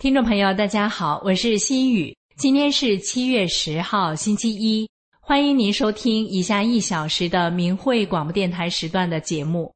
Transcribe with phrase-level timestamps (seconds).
[0.00, 2.16] 听众朋友，大家好，我是心雨。
[2.38, 4.88] 今天是七月十号，星期一。
[5.20, 9.70] 欢迎您收听以下一小时的明慧广播电台时段的节目。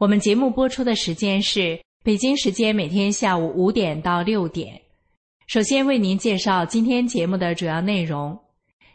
[0.00, 4.74] 我们节目播出的时间是北京时间每天下午五点到六点。
[5.46, 8.36] 首先为您介绍今天节目的主要内容：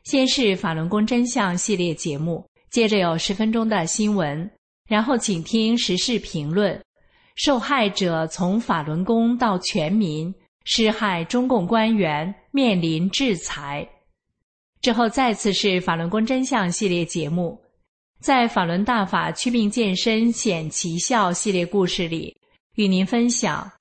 [0.03, 4.52] 先是法轮功真相系列节目，接着有十分钟的新闻，
[4.89, 6.78] 然后请听时事评论。
[7.38, 10.35] 受害者从法轮功到全民。
[10.66, 13.88] 施害中共官员面临制裁
[14.81, 17.59] 之后，再次是法轮功真相系列节目，
[18.19, 22.35] 在法轮大法祛病健身显奇效系列故事里，
[22.75, 23.72] 与您分享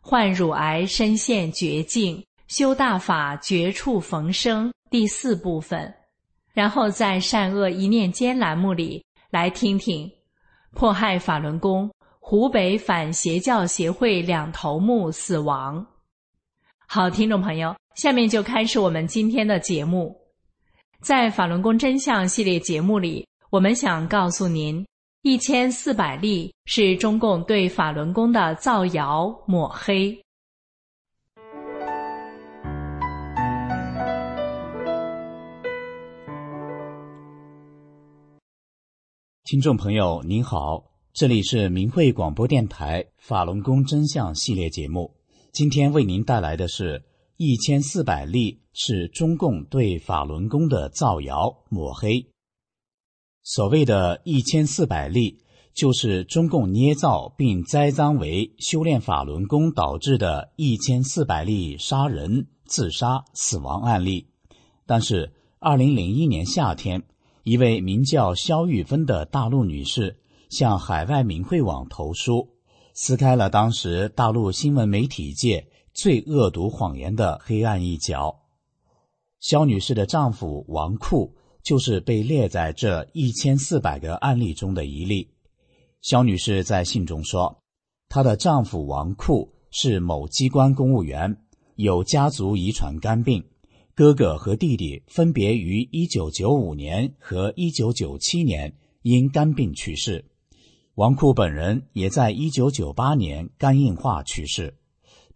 [0.00, 5.94] 患乳癌深陷绝境，修大法绝处逢生第四部分。
[6.52, 10.10] 然后在善恶一念间栏目里，来听听
[10.72, 15.86] 迫害法轮功，湖北反邪教协会两头目死亡。
[16.92, 20.12] 好，听众朋友，下面就开始我们今天的节目。
[21.00, 24.84] 在法轮功真相系列节目里，我们想告诉您，
[25.22, 30.20] 一千四百例是中共对法轮功的造谣抹黑。
[39.44, 45.19] 听众朋友您好，这里是明慧广播电台法轮功真相系列节目。
[45.52, 47.02] 今天为您带来的是
[47.36, 52.24] 一千四百例是中共对法轮功的造谣抹黑。
[53.42, 55.42] 所谓的一千四百例，
[55.74, 64.28] 就是中共捏造并栽赃为修炼法轮功导致的一千四百例杀人、自杀、死亡案例。
[64.86, 67.02] 但是，二零零一年夏天，
[67.42, 72.59] 一位名叫肖玉芬的大陆女士向海外明慧网投书。
[72.94, 78.40] 撕开了当时大陆新闻媒体界最恶毒谎言的黑暗一角。
[79.40, 85.30] 肖女士的丈夫王库就是被列在这一千四百个案例中的一例。
[86.02, 87.62] 肖女士在信中说，
[88.08, 91.36] 她的丈夫王库是某机关公务员，
[91.76, 93.44] 有家族遗传肝病，
[93.94, 100.29] 哥哥和弟弟分别于一九九五年和一九九七年因肝病去世。
[100.96, 104.76] 王库本人也在一九九八年肝硬化去世，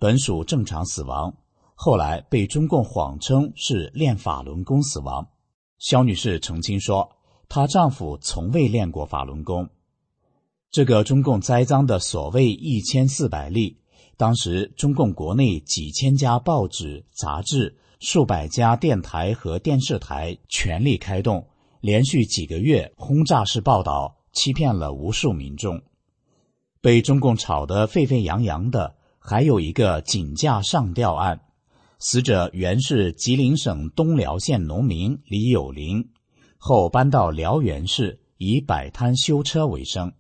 [0.01, 1.37] 本属正常死亡，
[1.75, 5.29] 后来被中共谎称是练法轮功死亡。
[5.79, 7.09] 肖女士澄清说，
[7.49, 9.71] 她丈夫从未练过法轮功。
[10.73, 13.79] 这个中共栽赃的所谓一千四百例，
[14.17, 21.47] 当时中共国内几千家报纸、杂志、数百家电台和电视台全力开动，
[21.81, 24.17] 连续几个月轰炸式报道。
[24.35, 25.81] 欺骗了无数民众，
[26.81, 31.41] 被中共炒得沸沸扬扬的，还有一个井架上吊案。
[32.01, 36.11] 死者原是吉林省东辽县农民李有林，
[36.59, 40.13] 后搬到辽源市，以摆摊修车为生。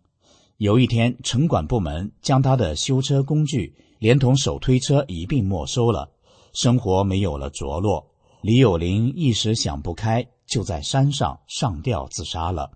[0.57, 6.13] 有一天，城管部门将他的修车工具连同手推车一并没收了，
[6.55, 8.07] 生活没有了着落。
[8.41, 12.71] 李有林一时想不开，就在山上上吊自杀了。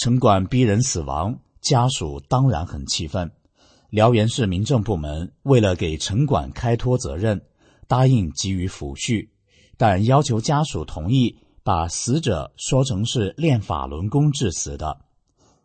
[0.00, 3.30] 城管逼人死亡，家属当然很气愤。
[3.90, 7.42] 辽源市民政部门为了给城管开脱责任，
[7.86, 9.28] 答应给予抚恤，
[9.76, 15.02] 但要求家属同意把死者说成是练法轮功致死的。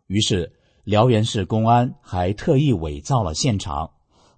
[0.06, 0.52] 于是，
[0.84, 3.92] 辽源市公安还特意伪造了现场，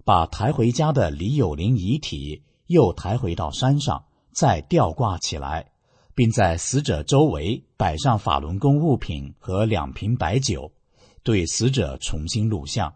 [0.05, 5.68] 把抬回家的李有林遗体又抬回到山上，再吊挂起来。
[6.19, 10.69] 并在死者周围摆上法轮功物品和两瓶白酒，
[11.23, 12.93] 对死者重新录像。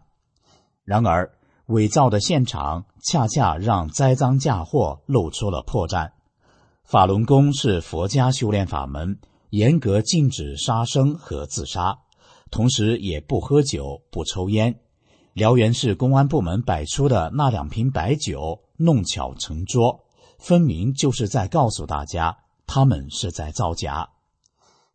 [0.84, 1.32] 然而，
[1.68, 6.10] 伪造的现场恰恰让栽赃嫁祸露出了破绽。
[6.84, 9.18] 法轮功是佛家修炼法门，
[9.48, 12.00] 严格禁止杀生和自杀，
[12.50, 14.78] 同时也不喝酒、不抽烟。
[15.32, 20.04] 辽源市公安部门摆出的那两瓶白酒，弄巧成拙，
[20.38, 22.36] 分明就是在告诉大家，
[22.66, 24.10] 他们是在造假。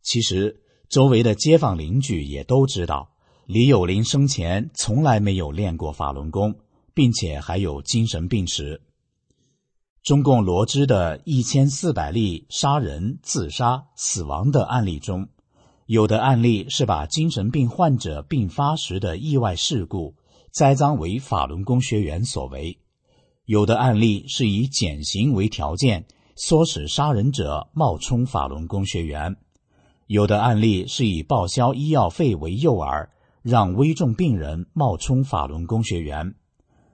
[0.01, 3.11] 其实，周围的街坊邻居也都知道，
[3.45, 6.55] 李有林生前从来没有练过法轮功，
[6.93, 8.81] 并且还有精神病史。
[10.01, 15.27] 中共罗织的一千四百例杀人、自杀、死亡的案例中，
[15.85, 20.15] 有的案例是把精神病患者病发时的意外事故
[20.51, 22.77] 栽赃为法轮功学员所为；
[23.45, 26.07] 有的案例是以减刑为条件，
[26.39, 29.33] 唆使杀人者冒充法轮功学员；
[30.07, 33.09] 有的案例是以报销医药费为诱饵，
[33.41, 36.33] 让危重病人冒充法轮功学员。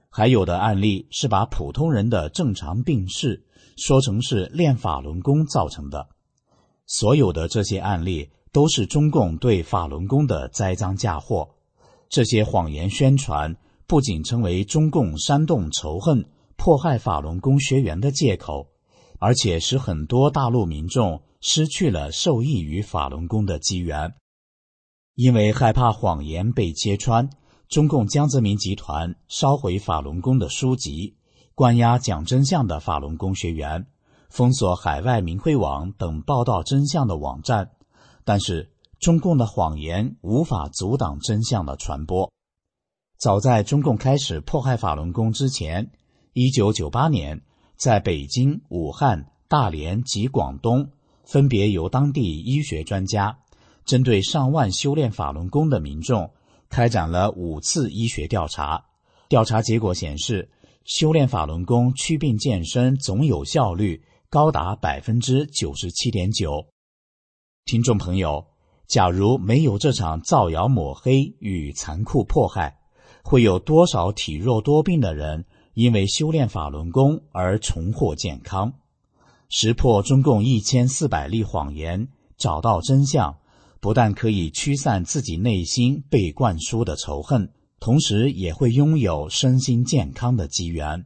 [0.10, 3.46] 还有的案例是把普通人的正常病逝
[3.78, 6.08] 说成是练法轮功造成的，
[6.88, 11.48] 所有的这些案例都是中共对法轮功的栽赃嫁祸。
[12.10, 13.56] 这些谎言宣传
[13.86, 16.26] 不仅成为中共煽动仇恨、
[16.56, 18.70] 迫害法轮功学员的借口，
[19.20, 24.14] 而且使很多大陆民众失去了受益于法轮功的机缘，
[25.16, 27.30] 因为害怕谎言被揭穿。
[27.68, 31.16] 中共江泽民集团烧毁法轮功的书籍，
[31.56, 33.88] 关押讲真相的法轮功学员，
[34.30, 37.72] 封锁海外明慧网等报道真相的网站。
[38.24, 42.32] 但是，中共的谎言无法阻挡真相的传播。
[43.18, 45.92] 早在中共开始迫害法轮功之前，
[46.34, 47.42] 一九九八年，
[47.78, 50.90] 在北京、武汉、大连及广东，
[51.24, 53.38] 分别由当地医学专家
[53.86, 56.32] 针对上万修炼法轮功的民众。
[56.68, 58.84] 开展了五次医学调查，
[59.30, 60.50] 调查结果显示，
[60.84, 66.66] 修炼法轮功祛病健身总有效率高达百分之九十七点九。
[67.66, 68.48] 听众朋友，
[68.88, 72.78] 假如没有这场造谣抹黑与残酷迫害，
[73.24, 75.46] 会有多少体弱多病的人
[75.76, 78.74] 因为修炼法轮功而重获健康？
[79.48, 83.38] 识破中共一千四百例谎言，找到真相。
[83.82, 91.06] 不但可以驱散自己内心被灌输的仇恨，同时也会拥有身心健康的机缘。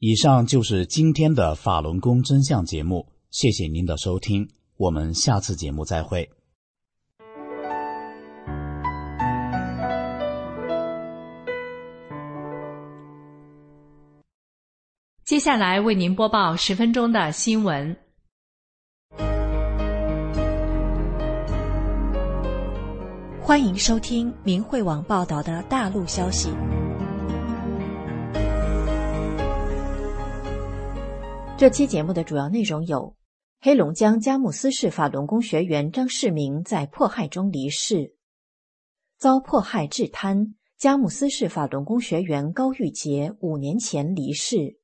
[0.00, 6.28] 以上就是今天的法轮功真相节目，谢谢您的收听，我们下次节目再会。
[15.34, 17.96] 接下来为您播报十分钟的新闻。
[23.42, 26.50] 欢迎收听明慧网报道的大陆消息。
[31.58, 33.16] 这期节目的主要内容有：
[33.60, 38.14] 黑龙江佳木斯市法轮功学员张世明在迫害中离世；
[39.18, 44.76] 遭迫害致瘫，佳木斯市法轮功学员高玉杰五年前离世；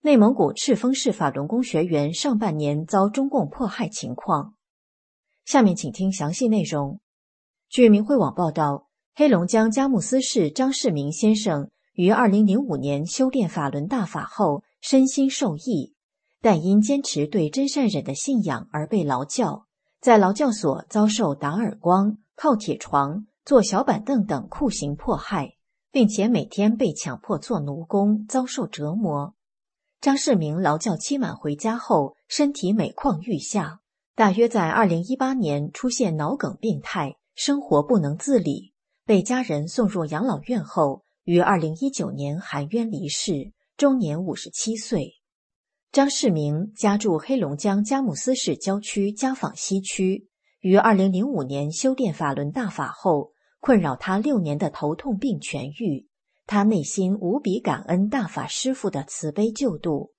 [0.00, 4.54] 内蒙古赤峰市法轮功学员上半年遭中共迫害情况。
[5.44, 7.00] 下面请听详细内容。
[7.68, 8.86] 据明慧网报道，
[9.16, 15.94] 黑龙江佳木斯市张世明先生于二零零五年修炼法轮大法后，身心受益，
[16.40, 19.66] 但因坚持对真善忍的信仰而被劳教，
[20.00, 25.56] 在劳教所遭受打耳光、靠铁床、坐小板凳等酷刑迫害，
[25.90, 29.34] 并且每天被强迫做奴工，遭受折磨。
[30.00, 33.80] 张世明劳教期满回家后，身体每况愈下，
[34.14, 37.16] 大约在二零一八年出现脑梗病态。
[37.34, 38.72] 生活不能自理，
[39.04, 45.14] 被家人送入养老院后，于二零一九年含冤离世，终年五十七岁。
[45.92, 50.28] 张世明家住黑龙江佳木斯市郊区家坊西区，
[50.60, 56.07] 于二零零五年修炼法轮大法后，困扰他六年的头痛病痊愈，
[56.48, 60.12] 他内心无比感恩大法师父的慈悲救度。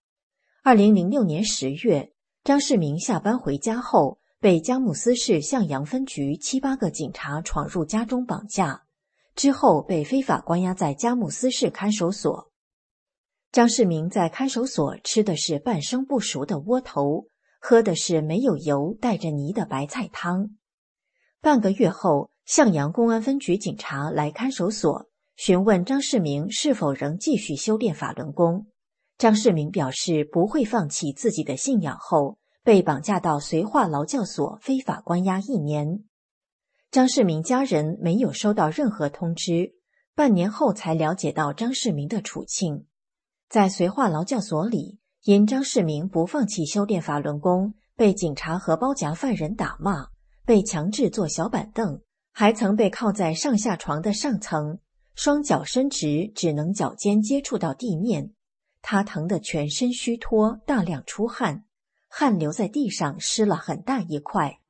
[0.63, 2.13] 二零零六年十月，
[2.45, 4.17] 张世明下班回家后。
[4.41, 8.83] 被佳木斯市向阳分局七八个警察闯入家中绑架，
[9.35, 12.49] 之后被非法关押在佳木斯市看守所。
[13.51, 17.25] 张世明在看守所吃的是半生不熟的窝头，
[17.59, 20.51] 喝的是没有油、带着泥的白菜汤。
[21.41, 25.08] 半个月后，向阳公安分局警察来看守所
[25.39, 28.67] 询问张世明是否仍继续修炼法轮功。
[29.17, 32.37] 张世明表示不会放弃自己的信仰后。
[32.61, 36.03] 被绑架到绥化劳教所，非法关押一年。
[36.91, 39.75] 张世明家人没有收到任何通知，
[40.13, 42.85] 半年后才了解到张世明的处境。
[43.47, 50.07] 在绥化劳教所里，因张世民不放弃修炼法轮功，被警察和包夹犯人打骂，
[50.45, 52.01] 被强制坐小板凳，
[52.33, 54.79] 还曾被靠在上下床的上层，
[55.21, 58.31] 双脚伸直，只能脚尖接触到地面。
[58.81, 61.65] 他疼得全身虚脱，大量出汗，
[62.07, 64.61] 汗流在地上，湿了很大一块。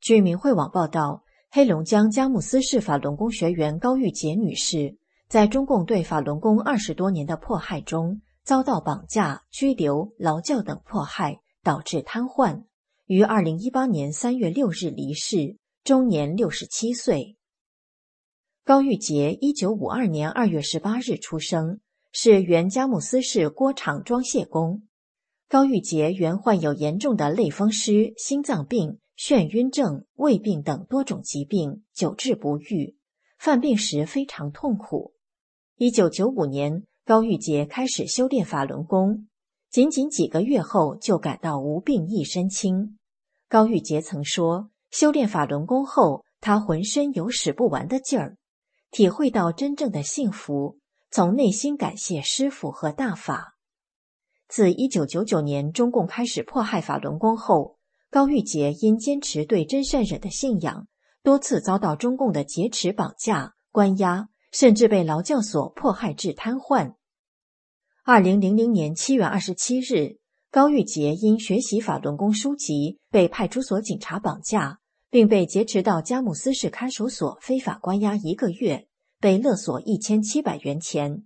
[0.00, 4.96] 据明慧网报道，黑龙江佳木斯市法轮功学员高玉洁女士。
[5.28, 12.64] 在中共对法轮功二十多年的迫害中，遭到绑架、拘留、劳教等迫害，导致瘫痪，
[13.06, 17.36] 于二零一八年三月六日离世，终年六十七岁。
[18.64, 21.80] 高玉洁一九五二年二月十八日出生，
[22.12, 24.84] 是原佳木斯市锅厂装卸工。
[25.50, 32.96] 高玉洁原患有严重的类风湿、心脏病、眩晕症、胃病等多种疾病，久治不愈，
[33.38, 35.12] 犯病时非常痛苦。
[35.76, 39.28] 一九九五年，高玉洁开始修炼法轮功，
[39.74, 42.96] 仅仅几个月后就感到无病一身轻。
[43.48, 48.36] 高玉洁曾说：“修炼法轮功后，他浑身有使不完的劲儿，
[48.92, 50.78] 体会到真正的幸福，
[51.10, 53.56] 从内心感谢师傅和大法。”
[54.46, 57.76] 自一九九九年中共开始迫害法轮功后，
[58.12, 60.86] 高玉洁因坚持对真善忍的信仰，
[61.24, 64.28] 多次遭到中共的劫持、绑架、关押。
[64.52, 66.94] 甚至被劳教所迫害致瘫痪。
[68.06, 70.18] 二零零零年七月二十七日，
[70.50, 78.88] 高玉洁因学习法轮功书籍被派出所警察绑架，并被劫持到佳木斯市看守所非法关押一个月，
[79.20, 81.24] 被勒索一千七百元钱。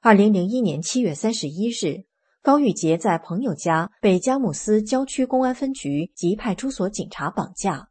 [0.00, 2.06] 二零零一年七月三十一日，
[2.42, 7.88] 高玉洁在朋友家被佳木斯郊区公安分局及派出所警察绑架。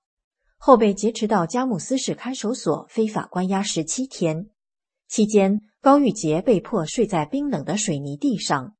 [0.58, 4.50] 后被劫持到佳木斯市看守所，非法关押十七天。
[5.08, 8.76] 期间，高玉洁被迫睡在冰冷的水泥地上，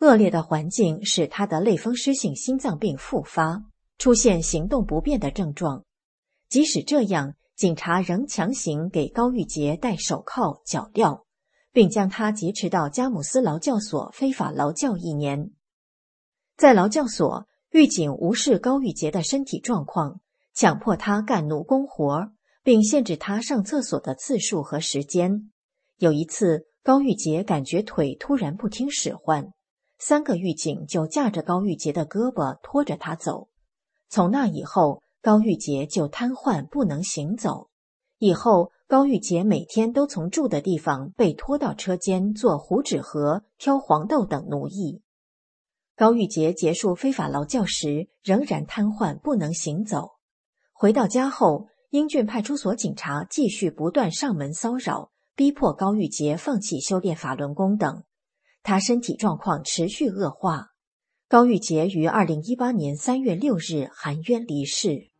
[0.00, 3.64] 恶劣的环境使他的类风湿性心脏病复发，
[3.98, 5.84] 出现行动不便的症状。
[6.48, 11.24] 即使这样，警察仍强行给高玉洁戴手铐脚镣，
[11.72, 15.50] 并将他劫持到佳木斯劳教所非法劳教一年。
[16.56, 20.20] 在劳教所，狱警无视高玉洁的身体状况。
[20.52, 22.30] 强迫他干奴工活，
[22.62, 25.50] 并限制他上厕所的次数和时间。
[25.98, 29.52] 有一次，高玉洁感觉腿突然不听使唤，
[29.98, 33.48] 三个狱警就架着高玉洁的胳膊拖着他走。
[34.08, 37.68] 从那以后，高玉洁就瘫痪不能行走。
[38.18, 45.00] 以后，高玉洁每天都从住的地方被拖到车间做糊纸盒、挑黄豆等奴役。
[45.96, 50.10] 高玉洁结束非法劳教时，仍然瘫痪不能行走。
[50.72, 58.04] 回到家后，英俊派出所警察继续不断上门骚扰，逼迫高玉洁放弃修炼法轮功等。
[58.62, 60.68] 他身体状况持续恶化。
[61.28, 65.10] 高玉洁于二零一八年三月六日含冤离世。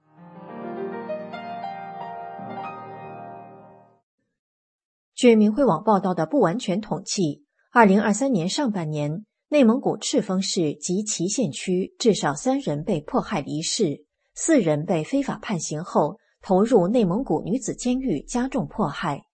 [5.14, 14.04] 据明慧网报道的不完全统计，二零二三年上半年，内蒙古赤峰市及祁县区至少三人被迫害离世。
[14.34, 19.24] 四人被非法判刑后投入内蒙古女子监狱加重迫害，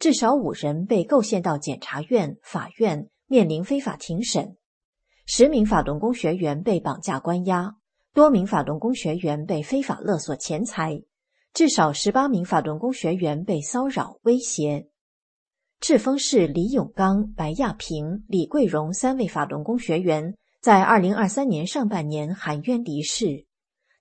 [0.00, 4.56] 至少五人被构陷到检察院、法院面临非法庭审，
[5.26, 7.74] 十名法轮功学员被绑架关押，
[8.14, 11.02] 多名法轮功学员被非法勒索钱财，
[11.52, 14.88] 至少十八名法轮功学员被骚扰威胁。
[15.80, 23.46] 赤峰市李永刚、白亚平、李桂荣三位法轮功学员在二零二三年上半年含冤离世。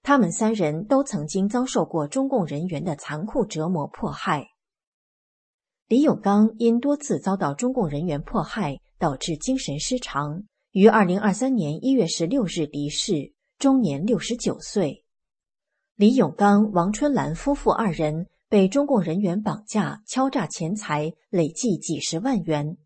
[0.01, 4.48] 他们三人都曾经遭受过中共人员的残酷折磨迫害。
[5.89, 15.03] 李永刚因多次遭到中共人员迫害，导致精神失常，于二零二三年一月十六日离世，终年六十九岁。
[15.95, 22.77] 李永刚、王春兰夫妇二人被中共人员绑架、敲诈钱财，累计几十万元。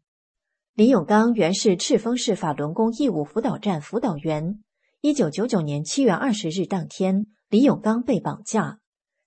[0.73, 4.63] 李永刚原是赤峰市法轮功义务辅导站辅导员。
[5.01, 8.79] 一九九九年七月二十日当天，李永刚被绑架，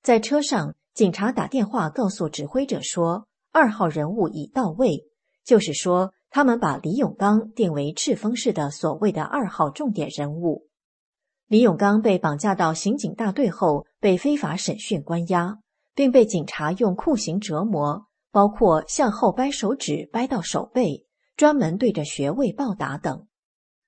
[0.03, 5.05] 在车上，警察打电话告诉指挥者说：“二号人物已到位。”
[5.43, 10.67] 就是说，他们把李永刚定为赤峰市的所谓的二号重点人物。
[11.49, 15.59] 李永刚被绑架到刑警大队后，被非法审讯关押，
[15.95, 23.27] 并被警察用酷刑折磨，包括向后掰手指掰到手背，专门对着穴位暴打等。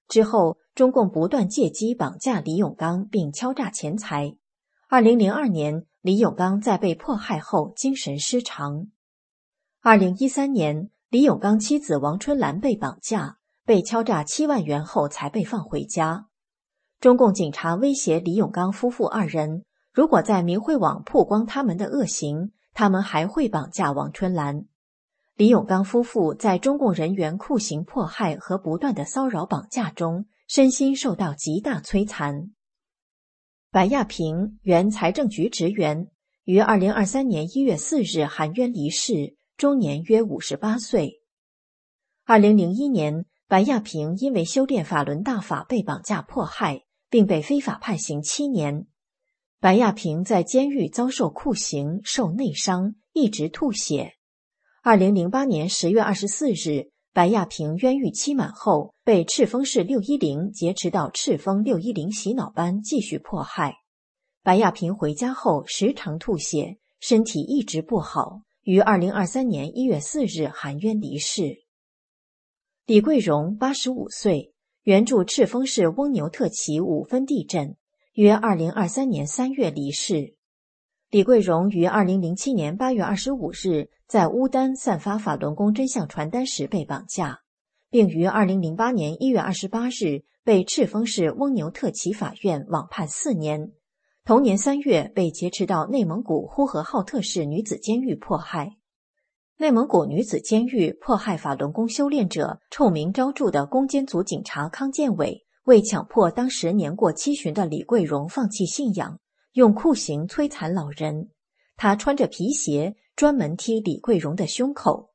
[0.09, 0.57] 之后。
[0.79, 4.37] 中共不断借机绑架李永刚，并敲诈钱财。
[4.89, 8.87] 二零零二年，李永刚在被迫害后精神失常。
[9.89, 16.27] 二零一三年，李永刚妻子王春兰被绑架，被敲诈七万元后才被放回家。
[17.01, 19.65] 中共警察威胁李永刚夫妇二人，
[19.95, 24.67] 如果在明慧网曝光他们的恶行，他们还会绑架王春兰。
[25.37, 32.51] 李永刚夫妇在中共人员酷刑迫害和不断的骚扰绑架中，身心受到极大摧残。
[33.71, 36.09] 白亚平，原财政局职员，
[36.45, 39.38] 于二零二三年一月四日含冤离世。
[39.59, 41.21] 终年约五十八岁。
[42.25, 48.87] 二零零一年，白亚平因为修炼法轮大法被绑架迫害，并被非法判刑七年。
[49.59, 54.13] 白亚平在监狱遭受酷刑，受内伤，一直吐血。
[54.85, 63.75] 二零零八年十月二十四日，白亚平冤狱期满后，被赤峰市六一零劫持到赤峰六一零洗脑班继续迫害。
[64.45, 68.43] 白亚平回家后时常吐血，身体一直不好。
[68.69, 71.65] 于二零二三年一月四日含冤离世。
[72.85, 77.79] 李桂荣，八十五岁，原住赤峰市翁牛特旗五分地镇，
[78.13, 80.35] 约二零二三年三月离世。
[81.09, 87.41] 李桂荣于二零零七年八月二十五日在乌丹散发法轮功真相传单时被绑架，
[87.89, 93.73] 并于二零零八年一月二十八日被赤峰市翁牛特旗法院网判四年。
[94.29, 98.77] 同年三月，被劫持到内蒙古呼和浩特市女子监狱迫害。
[99.57, 109.19] 内蒙古女子监狱迫害法轮功修炼者，臭名昭著的攻坚组警察康建伟，为强迫当时年过七旬的李桂荣放弃信仰，
[109.55, 111.31] 用酷刑摧残老人。
[111.79, 115.09] 他穿着皮鞋，专门踢李桂荣的胸口，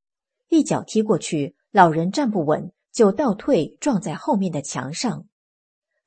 [0.50, 5.28] 一脚踢过去，老人站不稳，就倒退撞在后面的墙上。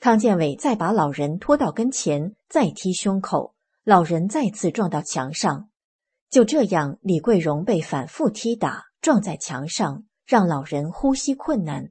[0.06, 5.68] 康建伟再把老人拖到跟前，再踢胸口，老人再次撞到墙上。
[6.30, 11.90] 就这样，李桂荣被反复踢打，撞在墙上，让老人呼吸困难。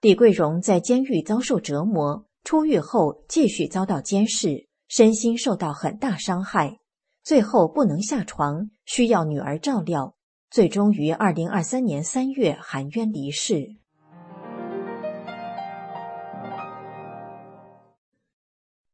[0.00, 6.78] 李桂荣在监狱遭受折磨，出狱后继续遭到监视，身心受到很大伤害，
[7.24, 10.14] 最后不能下床，需要女儿照料，
[10.50, 13.74] 最终于二零二三年三月含冤离世。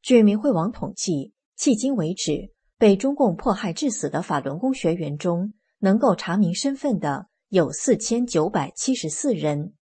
[0.08, 9.74] 据明慧网统计，迄今为止，被中共迫害致死的法轮功学员中，能够查明身份的有四千九百七十四人。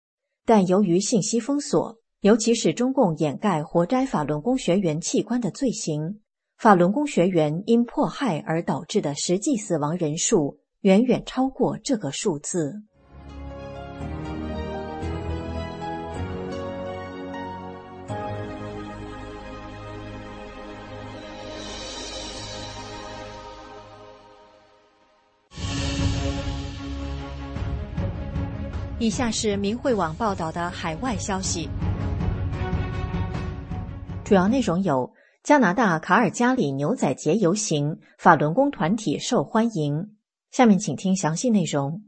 [0.46, 6.22] 但由于信息封锁，尤其是中共掩盖活摘法轮功学员器官的罪行，
[6.56, 12.72] 法轮功学员因迫害而导致的实际死亡人数，远远超过这个数字。
[29.04, 31.68] 以下是明慧网报道的海外消息，
[34.24, 35.12] 主要内容有：
[35.42, 40.16] 加拿大卡尔加里牛仔节游行，法轮功团体受欢迎。
[40.52, 42.00] 下面请听详细内容。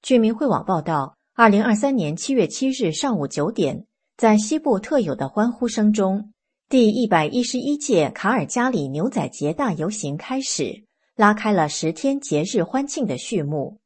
[0.00, 3.86] 据明慧网报道，二零二三年七月七日上午九点，
[4.16, 6.32] 在西部特有的欢呼声中，
[6.68, 10.84] 第一百一十一届卡尔加里牛仔节大游行开始，
[11.16, 13.80] 拉开了十天节日欢庆的序幕。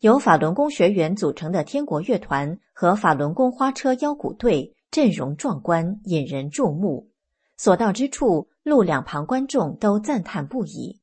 [0.00, 7.08] 由法轮功学员组成的天国乐团和法轮功花车腰鼓队阵容壮观，引人注目。
[7.56, 11.00] 所到之处，路两旁观众都赞叹不已。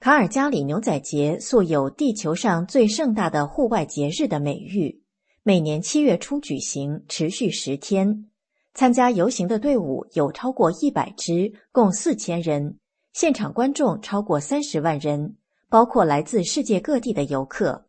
[0.00, 5.04] 卡尔加里牛仔节素有“地球上最盛大的户外节日”的美誉，
[5.44, 8.26] 每年七月初举行，持续十天。
[8.74, 12.76] 参加游行的队伍有超过一百支，共四千人。
[13.12, 15.36] 现场观众超过三十万人，
[15.68, 17.85] 包括来自世界各地的游客。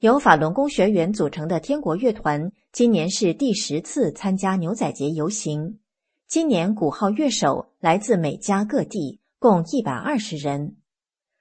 [0.00, 5.80] 由法轮功学员组成的天国乐团，今年是第十次参加牛仔节游行。
[6.28, 10.76] 今年鼓号乐手来自美加各地，共一百二十人。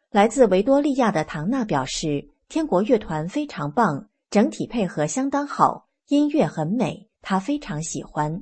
[0.09, 8.41] 来自维多利亚的唐娜表示，天国乐团非常棒，整体配合相当好，音乐很美，她非常喜欢。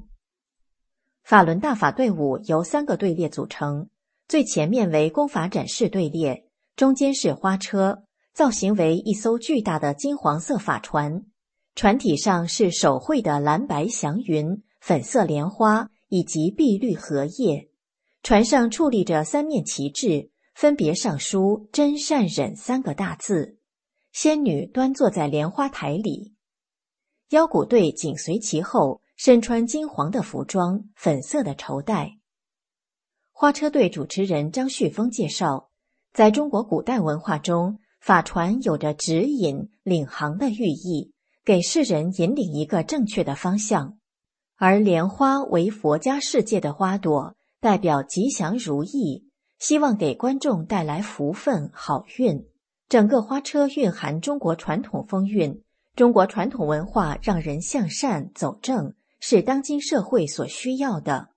[1.23, 3.89] 法轮大法队伍由三个队列组成，
[4.29, 6.45] 最前面为功法展示队列，
[6.77, 8.04] 中间是花车。
[8.35, 11.23] 造型为一艘巨大的金黄色法船，
[11.73, 17.69] 船体上是手绘的蓝白祥云、粉色莲花以及碧绿荷叶。
[18.23, 23.57] 船上矗立着三面旗帜，分别上书“真善忍”三个大字。
[24.11, 26.33] 仙女端坐在莲花台里，
[27.29, 32.17] 腰鼓队紧随其后，身穿金黄的服装、粉色的绸带。
[33.31, 35.69] 花车队主持人张旭峰介绍，
[36.11, 37.79] 在中国古代文化中。
[38.05, 41.11] 法船有着指引、领航的寓意，
[41.43, 43.97] 给世人引领一个正确的方向。
[44.57, 52.45] 而莲花为佛家世界的花朵，代表吉祥如意，希望给观众带来福分、好运。
[52.87, 55.63] 整个花车蕴含中国传统风韵，
[55.95, 61.29] 中国传统文化让人向善走正，是当今社会所需要的。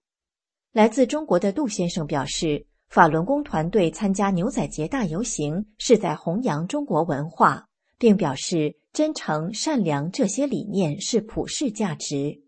[0.73, 12.43] 来自中国的杜先生表示，法轮功团队参加牛仔节大游行是在弘扬中国文化，并表示真诚、善良这些理念是普世价值。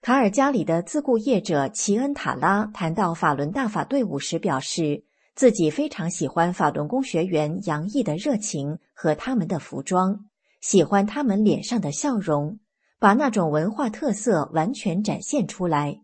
[0.00, 5.04] 卡尔加里的自雇业者齐恩塔拉谈到法轮大法队伍时表示。
[5.38, 10.24] 自己非常喜欢法轮功学员洋溢的热情和他们的服装，
[10.60, 12.58] 喜欢他们脸上的笑容，
[12.98, 16.00] 把那种文化特色完全展现出来。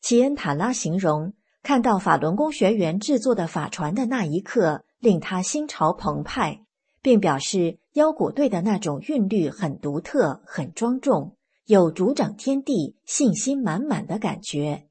[0.00, 6.60] 齐恩塔拉形容，看到法轮功学员制作的法船的那一刻，令他心潮澎湃，
[7.02, 14.86] 并表示腰鼓队的那种韵律很独特、很庄重，有主掌天地、信心满满的感觉。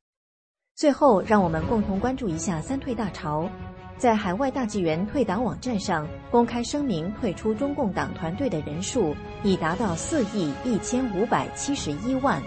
[0.75, 3.49] 最后，让我们共同关注一下三退大潮。
[3.97, 12.41] 在海外大纪元退党网站上公开声明退出中共党团队的人数已达到四亿一千五百七十一万。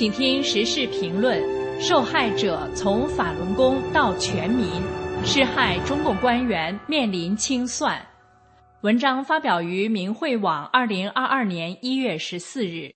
[0.00, 1.38] 请听时事评论：
[1.78, 4.66] 受害者从法轮功到全民，
[5.22, 8.00] 施害中共官员面临清算。
[8.80, 12.94] 文章发表于明慧网，二零二二年一月十四日。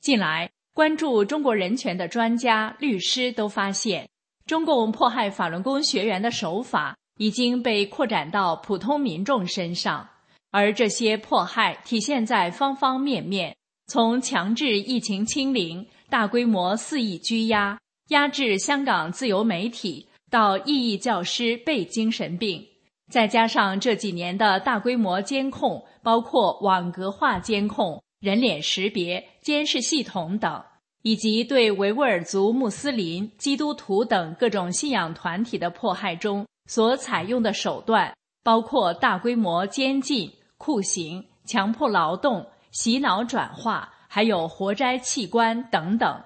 [0.00, 4.08] 近来，关注中国人权的专家、律师都发现，
[4.46, 10.08] 中共迫害法轮功学员的手法已经被扩展到普通民众身上，
[10.52, 13.54] 而这些迫害体现在方方面面：
[13.88, 22.66] 从强制疫情清零、大规模肆意拘押、压制香港自由媒体，到异议教师被精神病。
[23.10, 30.62] 再加上这几年的大规模监控，包括网格化监控、人脸识别、监视系统等，
[31.02, 46.20] 以及对维吾尔族、穆斯林、基督徒等各种信仰团体的迫害中所采用的手段，包括大规模监禁、酷刑、强迫劳动、洗脑转化，还有活摘器官等等，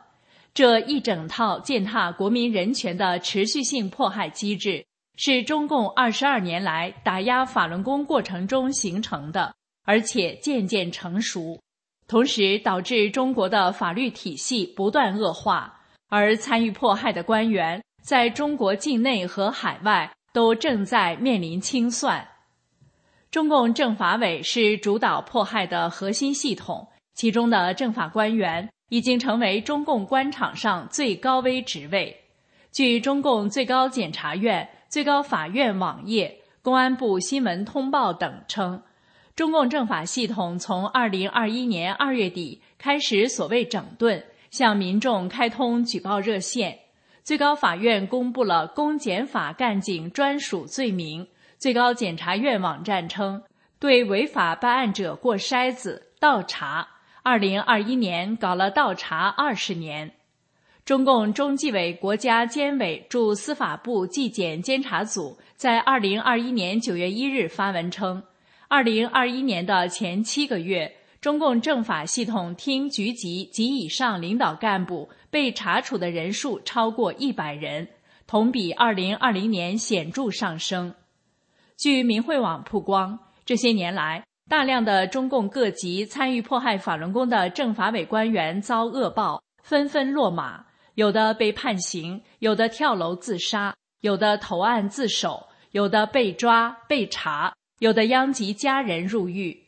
[0.55, 4.87] 这一整套践踏国民人权的持续性迫害机制。
[5.16, 11.61] 是中共二十二年来打压法轮功过程中形成的，而且渐渐成熟，
[12.09, 22.27] 同时导致中国的法律体系不断恶化，而参与迫害的官员在中国境内和海外都正在面临清算。
[23.31, 32.16] 中共政法委是主导迫害的核心系统，其中的政法官员已经成为中共官场上最高危职位。
[32.70, 34.68] 据中共最高检察院。
[34.92, 38.83] 最高法院网页、公安部新闻通报等称，
[39.35, 46.79] 中共政法系统从二零二一年二月底开始所谓整顿，向民众开通举报热线。
[47.22, 51.27] 最高法院公布了公检法干警专属罪名。
[51.57, 53.42] 最高检察院网站称，
[53.79, 56.87] 对违法办案者过筛子、倒查。
[57.25, 60.13] 二零二一年搞了倒查二十年。
[60.85, 68.21] 中共中纪委国家监委驻司法部纪检监察组在二零二一年九月一日发文称，
[68.67, 77.89] 二零二一年的前七个月，中共政法系统厅局级及以上领导干部被查处的人数超过一百人，
[78.27, 80.93] 同比二零二零年显著上升。
[81.77, 90.62] 据明慧网曝光，这些年来，大量的中共各级参与迫害法轮功的政法委官员遭恶报，纷纷落马。
[90.95, 99.59] 有的被判刑，有的跳楼自杀，有的投案自首，有的被抓被查，有的殃及家人入狱。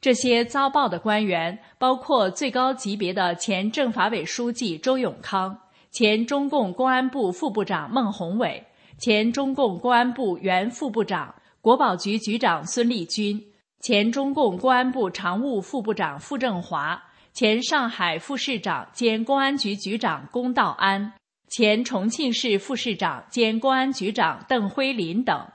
[0.00, 5.58] 这些遭报的官员包括最高级别的前政法委书记周永康、
[5.90, 8.64] 前中共公安部副部长孟宏伟、
[8.98, 13.44] 前中共公安部原副部长、国保局局长孙立军、
[13.80, 17.02] 前中共公安部常务副部长傅政华。
[17.34, 21.12] 前上海副市长兼公安局局长龚道安，
[21.46, 25.46] 前重庆市副市长兼公安局长邓辉林等。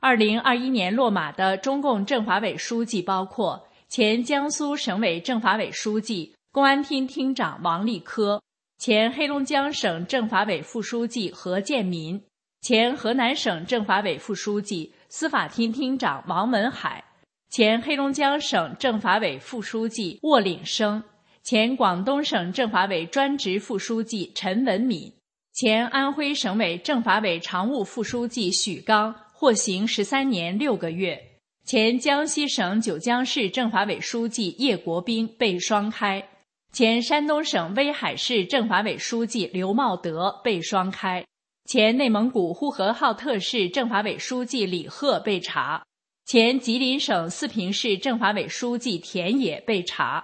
[0.00, 8.42] 二零二一年落马的中共政法委书记包括前江苏省委政法委书记、公安厅厅长王立科，
[8.76, 12.22] 前黑龙江省政法委副书记何建民，
[12.60, 17.02] 前河南省政法委副书记、司法厅厅长王文海，
[17.50, 21.02] 前黑龙江省政法委副书记沃岭生，
[21.42, 25.10] 前广东省政法委专职副书记陈文敏，
[25.54, 31.18] 前安徽省委政法委常务副书记许刚获刑十三年六个月，
[31.64, 36.22] 前江西省九江市政法委书记叶国兵被双开，
[36.70, 41.24] 前山东省威海市政法委书记刘茂德被双开。
[41.64, 45.82] 前内蒙古呼和浩特市政法委书记李贺被查，
[46.28, 50.22] 前吉林省四平市政法委书记田野被查，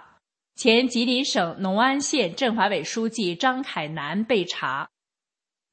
[0.54, 4.86] 前吉林省农安县政法委书记张凯南被查，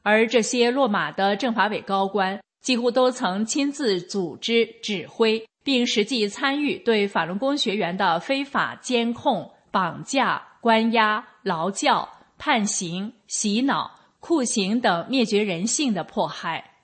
[0.04, 14.00] 而这些落马的政法委高官，几乎都曾亲自组织、指挥，并实际参与对法轮功学员的非法监控、绑架、关押、劳教、判刑、洗脑。
[14.22, 16.76] 酷刑等灭绝人性的迫害。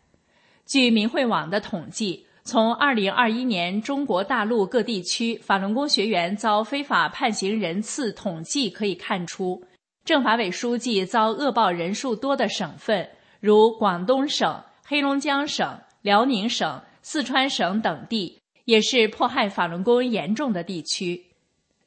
[0.66, 9.62] 据明慧网的统计，从2021年中国大陆各地区法轮功学员遭非法判刑人次统计可以看出，
[10.06, 13.06] 政法委书记遭恶报人数多的省份，
[13.42, 21.22] 如广东省、黑龙江省、辽宁省、四川省等地，也是迫害法轮功严重的地区。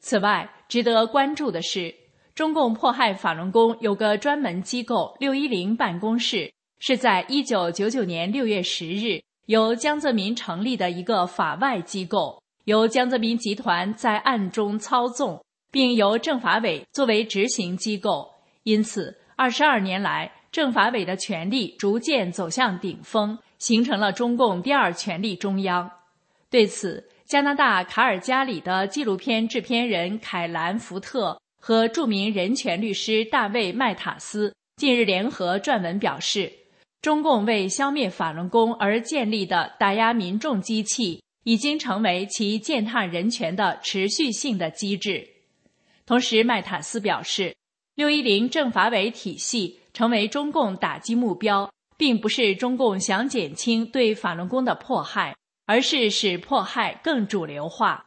[0.00, 1.94] 此外，值得关注的是。
[2.34, 18.30] 中共迫害法轮功有个专门机构“六一零办公室”，是在一九九九年六月十日由江泽民成立的一个法外机构，由江泽民集团在暗中操纵，并由政法委作为执行机构。
[18.62, 25.90] 因此，二十二年来，政法委的权力逐渐走向顶峰，形成了中共第二权力中央。
[26.48, 31.36] 对此，加拿大卡尔加里的纪录片制片人凯兰·福特。
[31.62, 36.50] 和著名人权律师大卫·麦塔斯近日联合撰文表示，
[37.02, 45.26] 中共为消灭法轮功而建立的打压民众机器，已经成为其践踏人权的持续性的机制。
[46.04, 47.56] 同时，麦塔斯表示，
[47.94, 55.34] 六一零政法委体系成为中共打击目标，并不是中共想减轻对法轮功的迫害，
[55.64, 58.04] 而是使迫害更主流化。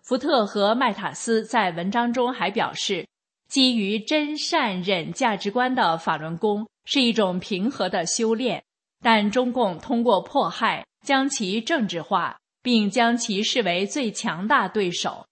[0.00, 3.06] 福特和麦塔斯在文章中还表示，
[3.54, 8.64] 基于真善忍价值观的法轮功是一种平和的修炼，
[9.00, 15.24] 但中共通过迫害将其政治化，并将其视为最强大对手。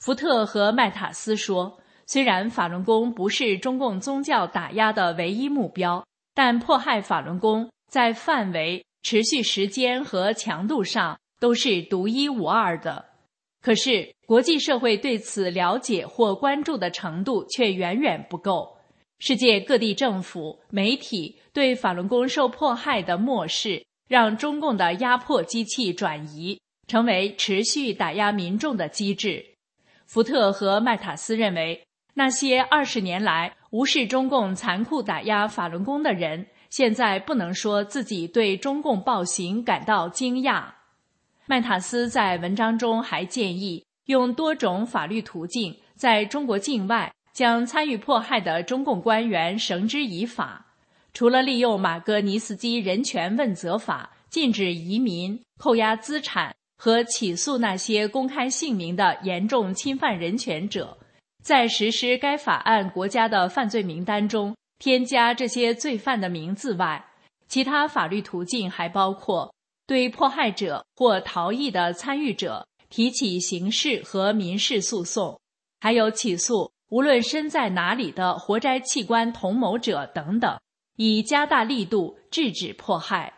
[0.00, 6.02] 福特和麦塔斯说，虽然法轮功不是中共宗教打压的唯一目标，
[6.34, 13.07] 但迫害法轮功在范围、持续时间和强度上都是独一无二的。
[13.68, 18.78] 可是，国际社会对此了解或关注的程度却远远不够。
[19.18, 29.44] 世界各地政府、媒体对法轮功受迫害的漠视，让中共的压迫机器转移，成为持续打压民众的机制。
[30.06, 40.77] 福特和麦塔斯认为，那些二十年来无视中共残酷打压法轮功的人，现在不能说自己对中共暴行感到惊讶。
[41.50, 50.66] 麦塔斯在文章中还建议用多种法律途径，在中国境外将参与迫害的中共官员绳之以法。
[51.14, 60.98] 除了利用马格尼斯基人权问责法禁止移民、扣押资产和起诉那些公开姓名的严重侵犯人权者，
[61.42, 67.02] 在实施该法案国家的犯罪名单中添加这些罪犯的名字外，
[67.48, 69.50] 其他法律途径还包括。
[69.88, 75.40] 对迫害者或逃逸的参与者提起刑事和民事诉讼，
[75.80, 80.60] 还有起诉无论身在哪里的活摘器官同谋者等等，
[80.96, 83.32] 以加大力度制止迫害。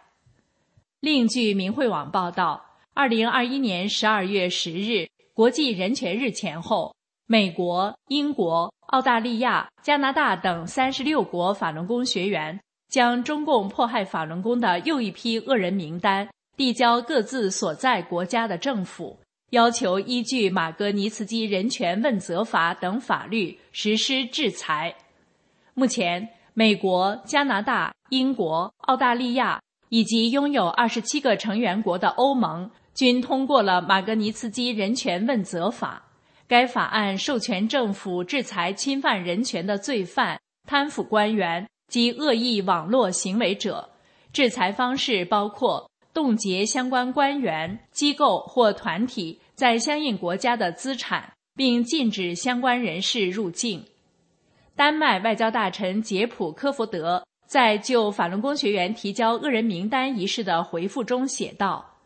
[0.98, 6.92] 另据明慧网报道，二零二一年十二月十日国际人权日前后，
[7.26, 16.28] 美国、英国、澳大利亚、加拿大等三十六国法轮功学员将中共迫害法轮功的又一批恶人名单。
[16.61, 19.18] 递交各自所在国家的政府，
[19.49, 24.94] 要求依据马格尼茨基人权问责法等法律实施制裁。
[25.73, 36.05] 目前，美国、加拿大、英国、澳大利亚以及拥有二十七个成员国的欧盟均通过了马格尼茨基人权问责法。
[36.46, 43.88] 该法案授权政府制裁侵犯人权的罪犯、贪腐官员及恶意网络行为者。
[44.31, 45.89] 制裁方式包括。
[46.20, 53.83] 冻结相关官员、机构或团体在相应国家的资产，并禁止相关人士入境。
[54.76, 61.96] 丹麦外交大臣杰普科福德在就法轮功学员提交恶人名单一事的回复中写道：“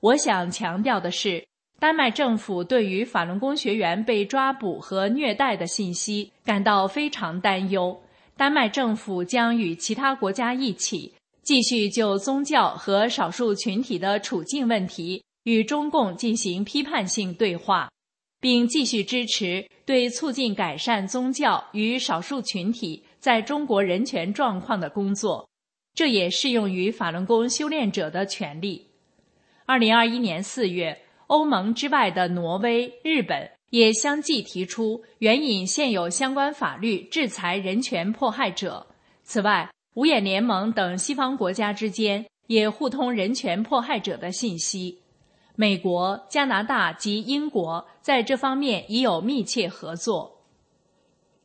[0.00, 1.44] 我想强调的是，
[1.80, 8.00] 丹麦政府对于法轮功学员被抓捕和虐待的信息感到非常担忧。
[8.36, 17.90] 丹麦政府将与其他国家一起，继续就宗教和少数群体的处境问题与中共进行批判性对话，
[18.40, 25.48] 并继续支持对促进改善宗教与少数群体在中国人权状况的工作。
[25.94, 28.88] 这也适用于法轮功修炼者的权利。
[29.66, 31.02] 二零二一年四月。
[31.28, 38.86] 欧盟之外的挪威、日本也相继提出援引现有相关法律制裁人权迫害者。
[39.22, 45.00] 此外，五眼联盟等西方国家之间也互通人权迫害者的信息。
[45.56, 50.42] 美国、加拿大及英国在这方面已有密切合作。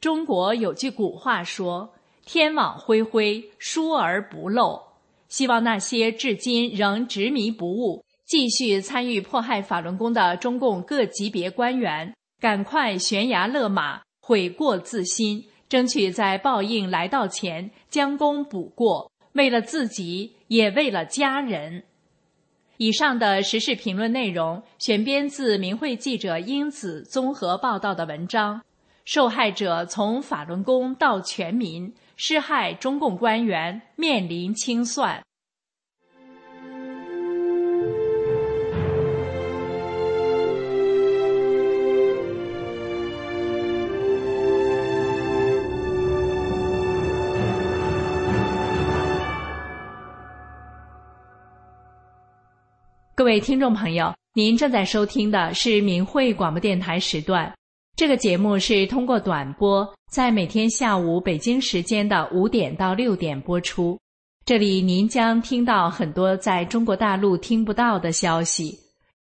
[0.02, 1.94] 中国有句古话说
[2.26, 4.82] ：“天网恢恢，疏而不漏。”
[5.30, 8.04] 希望那些至今仍执迷不悟。
[8.26, 21.84] 继续参与迫害法轮功的中共各级别官员，赶快悬崖勒马，悔过自新，争取在报应来到前将功补过，为了自己，也为了家人。
[22.78, 28.62] 以上的时事评论内容选编自明慧记者英子综合报道的文章。
[29.06, 35.24] 受害者从法轮功到全民，施害中共官员面临清算。
[53.20, 57.54] 各位听众朋友，您正在收听的是明慧广播电台时段。
[57.98, 64.00] 这个节目是通过短波，在每天下午北京时间的五点到六点播出。
[64.46, 68.80] 这里您将听到很多在中国大陆听不到的消息。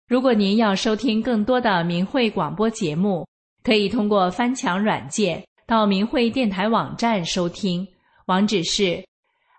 [0.07, 3.27] 如果您要收听更多的明慧广播节目，
[3.63, 7.87] 可以通过翻墙软件到明慧电台网站收听，
[8.27, 9.03] 网址是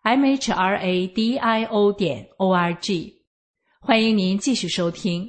[0.04, 3.19] m h r a d i o 点 o r g。
[3.82, 5.28] 欢迎您继续收听，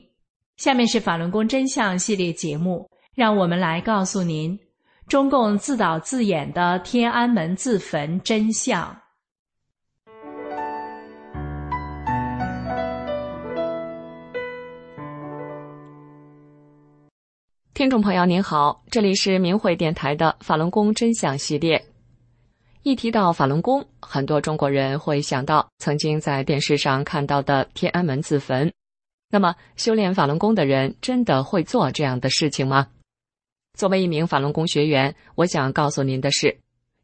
[0.57, 2.85] 下面是法轮功真相系列节目，
[3.15, 4.59] 让我们来告诉您
[5.07, 8.95] 中共自导自演的天安门自焚真相。
[17.73, 21.90] 听众朋友您好，这里是明慧电台的法轮功真相系列。
[22.83, 28.73] 一提到法轮功，很多中国人会想到曾经在电视上看到的天安门自焚。
[29.29, 32.87] 那么，修炼法轮功的人真的会做这样的事情吗？
[33.77, 36.57] 作为一名法轮功学员，我想告诉您的是，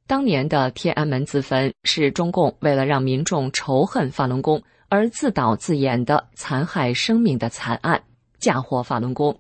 [0.07, 8.03] 当年的天安门自焚是中共为了让民众仇恨法轮功而自导自演的残害生命的惨案，
[8.39, 9.39] 嫁祸法轮功。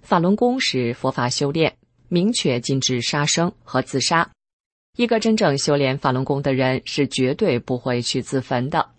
[0.00, 1.76] 法轮功是佛法修炼，
[2.08, 4.30] 明确禁止杀生和自杀。
[4.96, 8.90] 一个真正修炼法轮功的人是绝对不会去自焚的。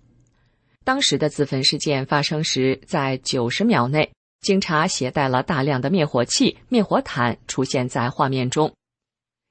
[0.83, 8.73] 当时的自焚事件发生时，在九十秒内，警察携带了大量的灭火器、灭火毯出现在画面中。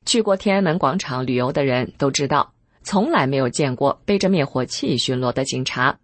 [0.05, 2.53] 去过天安门广场旅游的人都知道，
[2.83, 5.97] 从来没有见过背着灭火器巡逻的警察。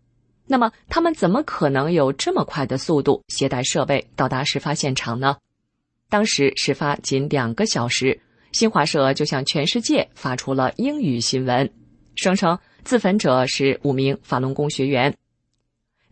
[0.46, 5.36] 那么，他们怎么可能有这么快的速度携带设备到达事发现场呢？
[6.08, 8.20] 当时事发仅两个小时。
[8.52, 11.70] 新华社就向全世界发出了英语新闻，
[12.16, 15.14] 声称自焚者是五名法轮功学员。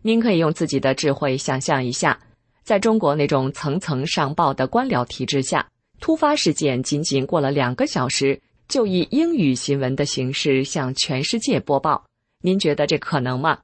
[0.01, 2.17] 您可以用自己的智慧想象一下，
[2.63, 5.67] 在中国那种层层上报的官僚体制下，
[5.99, 12.05] 突发事件仅仅过了两个小时，就以英语新闻的形式向全世界播报。
[12.41, 13.59] 您觉得这可能吗？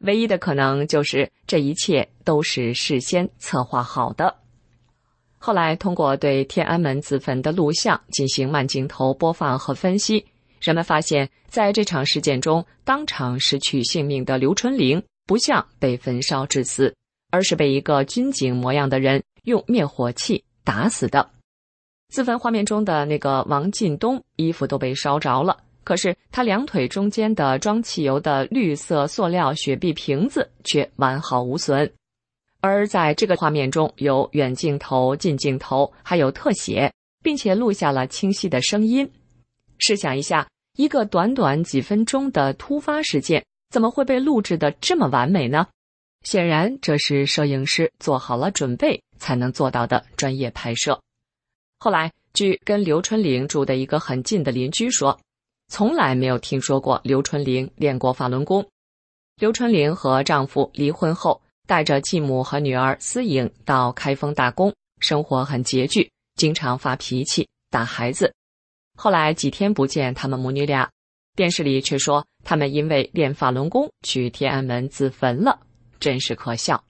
[0.00, 4.43] 唯一的可能就是这一切都是事先策划好的。
[5.46, 10.24] 后来，通过对天安门自焚的录像进行慢镜头播放和分析，
[10.58, 16.96] 人们发现，在这场事件中，当场失去性命的刘春玲不像被焚烧致死，
[17.30, 21.28] 而是被一个军警模样的人用灭火器打死的。
[22.08, 31.92] 自焚画面中的那个王进东，衣服都被烧着了，可是他两腿中间的装汽油的绿色塑料雪碧瓶子却完好无损。
[32.64, 36.90] 而在这个画面中有远镜头、近镜头，还有特写，
[37.22, 39.12] 并且录下了清晰的声音。
[39.76, 40.48] 试想一下，
[40.78, 45.66] 一个短短几分钟的突发事件，怎么会被录制的这么完美呢？
[46.22, 50.98] 显然，这是摄影师做好了准备才能做到的专业拍摄。
[51.78, 55.20] 后来，据跟刘春玲住的一个很近的邻居说，
[55.68, 58.66] 从来没有听说过刘春玲练过法轮功。
[59.36, 61.42] 刘春玲和丈夫离婚后。
[61.66, 68.34] 带着继母和女儿思颖到开封打工，生活很拮据，经常发脾气打孩子。
[68.96, 70.90] 后来几天不见他们母女俩，
[71.34, 75.58] 电视里却说他们因为练法轮功去天安门自焚了，
[75.98, 76.84] 真是可笑。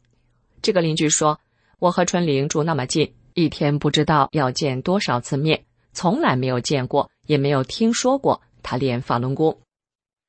[0.61, 1.39] 这个邻居说
[1.79, 9.61] ：“我和春玲住那么近，一天不知道要见多少次面，从来没有见过，也没有听说过他练法轮功。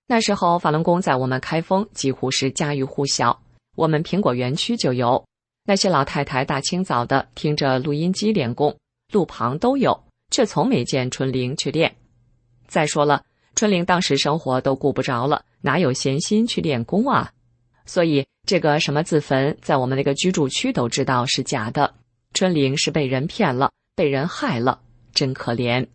[0.07, 3.41] 那时候法轮功在我们开封几乎是家喻户晓。”
[3.75, 5.25] 我们苹果园区就有
[5.65, 8.77] 那些老太太，大清早的听着录音机练功，
[9.11, 11.95] 路旁都有，却从没见春玲去练。
[12.67, 13.23] 再说了，
[13.55, 17.31] 春玲当时生活都顾不着了，哪有闲心去练功啊？
[17.85, 21.93] 所以这个什么自焚，在我们那个居住区都知道是假的。
[22.33, 24.81] 春玲是被人骗了，被人害了，
[25.13, 25.87] 真可怜。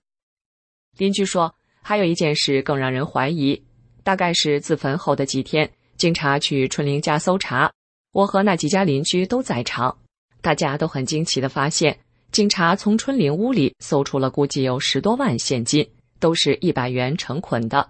[0.96, 3.62] 邻居说，还有一件事更让人怀疑，
[4.02, 5.70] 大概是自焚后的几天。
[6.00, 7.70] 警察去春玲家搜查，
[8.12, 9.94] 我和那几家邻居都在场，
[10.40, 11.98] 大家都很惊奇的发现，
[12.32, 15.86] 警察从春玲屋里搜出了估计有十多万现金，
[16.18, 17.86] 都是一百元成捆的。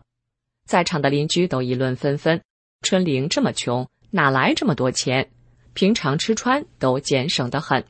[0.67, 2.43] 在场的邻居都议论纷纷：
[2.83, 5.31] 春玲这么穷，哪来这么多钱？
[5.75, 7.85] 平常吃穿都俭省得很，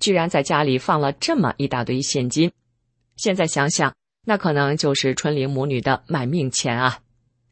[0.00, 2.50] 居然在家里放了这么一大堆现金。
[3.16, 3.94] 现在想想，
[4.24, 7.00] 那可能就是春玲母女的卖命钱啊！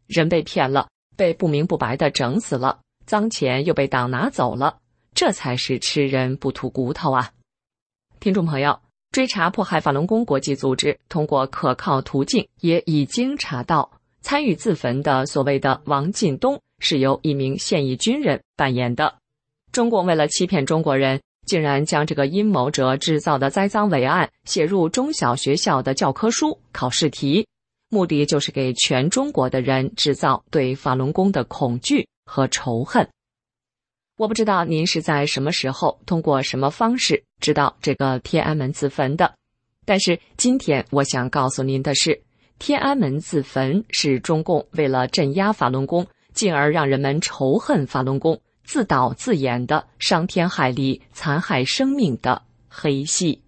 [0.07, 0.89] 人被骗了。
[1.17, 4.79] 被不明不白的整死了，脏钱又被党拿走了，
[5.15, 7.31] 这才是吃人不吐骨头啊！
[8.21, 8.79] 听众朋友，
[9.11, 13.91] 追查迫害法轮功国际组织，通过可靠途径也已经查到，
[14.21, 19.15] 参与自焚的所谓的王进东是由一名现役军人扮演的。
[19.73, 27.47] 中共为了欺骗中国人，竟然将这个阴谋者制造的栽赃伪案写入中小学校的教科书、考试题。
[27.89, 33.09] 目的就是给全中国的人制造对法轮功的恐惧和仇恨。
[34.17, 39.35] 我不知道您是在什么时候通过什么方式知道这个天安门自焚的，
[39.85, 42.19] 但是今天我想告诉您的是，
[42.59, 53.43] 天安门自焚是中共为了镇压法轮功，进而让人们仇恨法轮功，自导自演的伤天害理、残害生命的黑戏。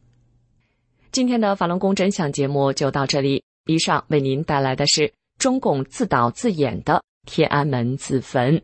[1.11, 3.43] 今天的法轮功真相节目就到这里。
[3.69, 8.63] 以上为您带来的是中共自导自演的天安门自焚。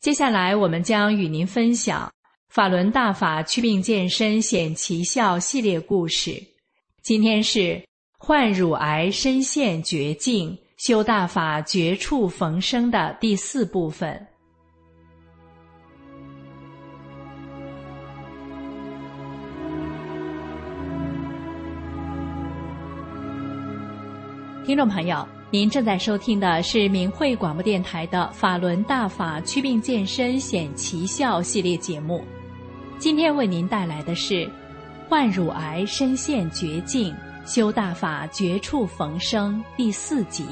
[0.00, 2.08] 接下来，我们将与您分享
[2.48, 6.40] 法轮大法祛病健身显奇效系列故事。
[7.02, 7.84] 今天是
[8.16, 14.28] 患乳癌深陷绝境，修大法绝处逢生的第四部分。
[24.66, 32.24] 听众朋友，您正在收听的是明慧广播电台的《法轮大法祛病健身显奇效》系列节目。
[32.98, 34.50] 今天为您带来的是
[35.08, 37.14] “患乳癌深陷绝境，
[37.46, 40.44] 修大法绝处逢生”第四集。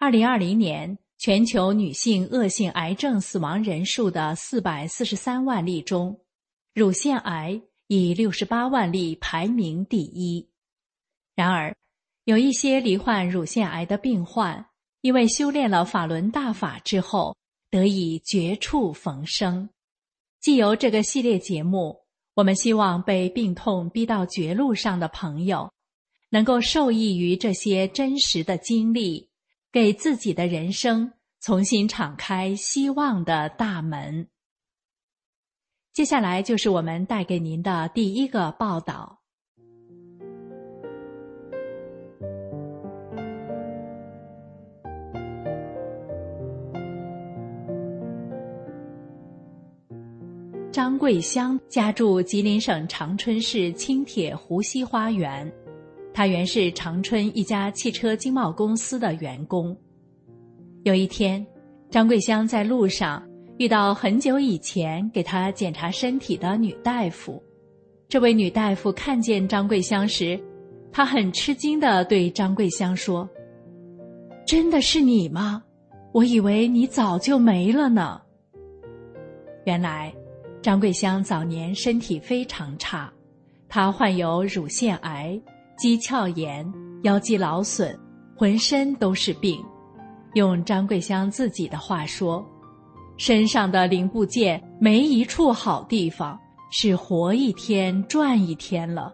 [0.00, 6.18] 二零二零年，全球女性恶性癌症死亡人数的四百四十三万例中，
[6.74, 7.62] 乳腺癌。
[7.88, 10.48] 以六十八万例排名第一。
[11.34, 11.74] 然而，
[12.24, 14.66] 有一些罹患乳腺癌的病患，
[15.00, 17.34] 因为修炼了法轮大法之后，
[17.70, 19.70] 得以绝处逢生。
[20.40, 22.00] 既由这个系列节目，
[22.34, 25.72] 我们希望被病痛逼到绝路上的朋友，
[26.28, 29.30] 能够受益于这些真实的经历，
[29.72, 34.28] 给自己的人生重新敞开希望的大门。
[35.98, 39.18] 接下来就是我们带给您的第一个报道。
[50.70, 55.52] 张桂香家住吉林省长春市青铁湖西花园，
[56.14, 59.76] 她原是长春一家汽车经贸公司的员工。
[60.84, 61.44] 有一天，
[61.90, 63.27] 张桂香在路上。
[63.58, 67.42] 遇到很久以前给他检查身体的女大夫，
[68.08, 70.40] 这位女大夫看见张桂香时，
[70.92, 73.28] 她很吃惊的对张桂香说
[74.46, 75.60] ：“真的是你吗？
[76.12, 78.20] 我以为你早就没了呢。”
[79.66, 80.14] 原来，
[80.62, 83.12] 张桂香早年身体非常差，
[83.68, 85.36] 她患有乳腺癌、
[85.76, 86.64] 肌鞘炎、
[87.02, 87.98] 腰肌劳损，
[88.36, 89.60] 浑身都是病。
[90.34, 92.48] 用张桂香自己的话说。
[93.18, 96.38] 身上的零部件没一处好地方，
[96.70, 99.12] 是活一天赚一天了。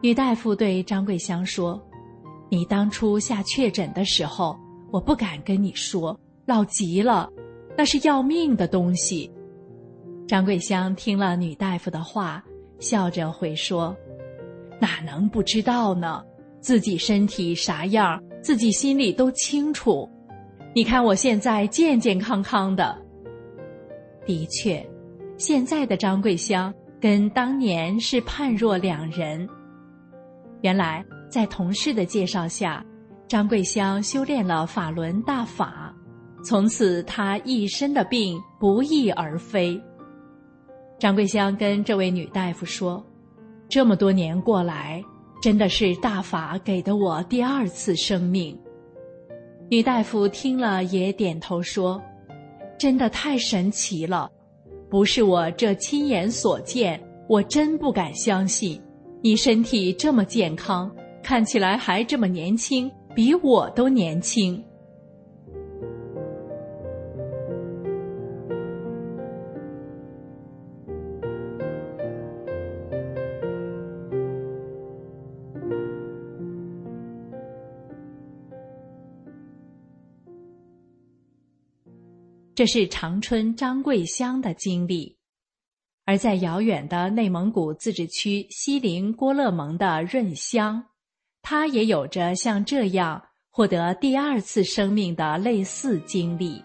[0.00, 1.82] 女大夫对张桂香说
[2.48, 4.56] ：“你当初下确诊的时候，
[4.92, 7.28] 我不敢跟你说，老急了，
[7.76, 9.30] 那是要命的东西。”
[10.28, 12.42] 张桂香听了女大夫的话，
[12.78, 13.96] 笑着回说
[14.80, 16.22] ：“哪能不知道呢？
[16.60, 20.08] 自己身体啥样，自己心里都清楚。
[20.74, 23.00] 你看我现在健健康康的。
[24.26, 24.84] 的确，
[25.38, 29.48] 现在的张桂香跟当年是判若两人。
[30.62, 32.84] 原来在同事的介绍下，
[33.28, 35.94] 张桂香修炼了法轮大法，
[36.42, 39.80] 从此她一身的病不翼而飞。”
[40.98, 43.04] 张桂香跟这位女大夫说
[43.70, 45.00] ：“这么多年过来，
[45.40, 48.58] 真的是大法给的我第二次生命。”
[49.74, 52.00] 女大夫听了也点头说
[52.78, 54.30] ：“真的太神奇了，
[54.88, 58.80] 不是我这亲眼所见，我真不敢相信。
[59.20, 60.88] 你身体这么健康，
[61.24, 64.64] 看起来还这么年轻，比我都年轻。”
[82.56, 85.18] 这是长春张桂香的经历，
[86.04, 90.84] 而在遥远的内蒙古自治区锡林郭勒盟的润乡，
[91.42, 96.62] 他也有着像这样获得第二次生命的类似经历。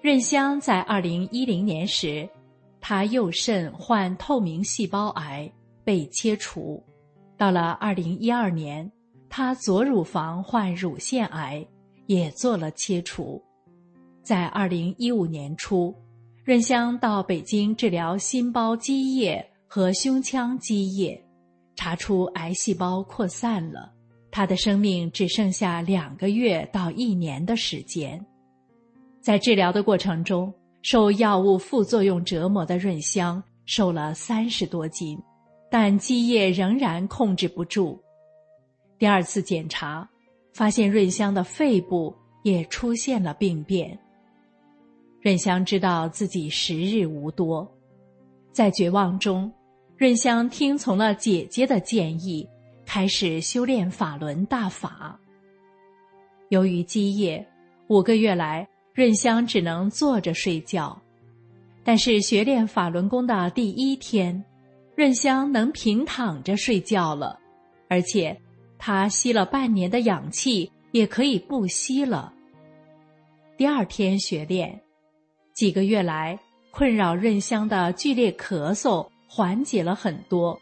[0.00, 2.26] 润香在二零一零年时。
[2.80, 5.50] 他右肾患透明细胞癌
[5.84, 6.82] 被切除，
[7.36, 8.90] 到了二零一二年，
[9.28, 11.66] 他左乳房患乳腺癌
[12.06, 13.42] 也做了切除，
[14.22, 15.94] 在二零一五年初，
[16.42, 21.22] 润香到北京治疗心包积液和胸腔积液，
[21.76, 23.92] 查出癌细胞扩散了，
[24.30, 28.24] 他的生命只剩下两个月到一年的时间，
[29.20, 30.52] 在治疗的过程中。
[30.82, 35.20] 受药物副作用折磨的润香瘦了三十多斤，
[35.70, 38.00] 但积液仍然控制不住。
[38.98, 40.08] 第二次检查，
[40.54, 43.98] 发现润香的肺部也出现了病变。
[45.20, 47.70] 润香知道自己时日无多，
[48.52, 49.52] 在绝望中，
[49.96, 52.48] 润香听从了姐姐的建议，
[52.86, 55.20] 开始修炼法轮大法。
[56.48, 57.46] 由于积液，
[57.88, 58.66] 五个月来。
[58.92, 61.00] 润香只能坐着睡觉，
[61.84, 64.44] 但是学练法轮功的第一天，
[64.96, 67.38] 润香能平躺着睡觉了，
[67.88, 68.38] 而且
[68.78, 72.32] 他吸了半年的氧气也可以不吸了。
[73.56, 74.80] 第二天学练，
[75.54, 76.38] 几个月来
[76.70, 80.60] 困扰润香的剧烈咳嗽缓解了很多。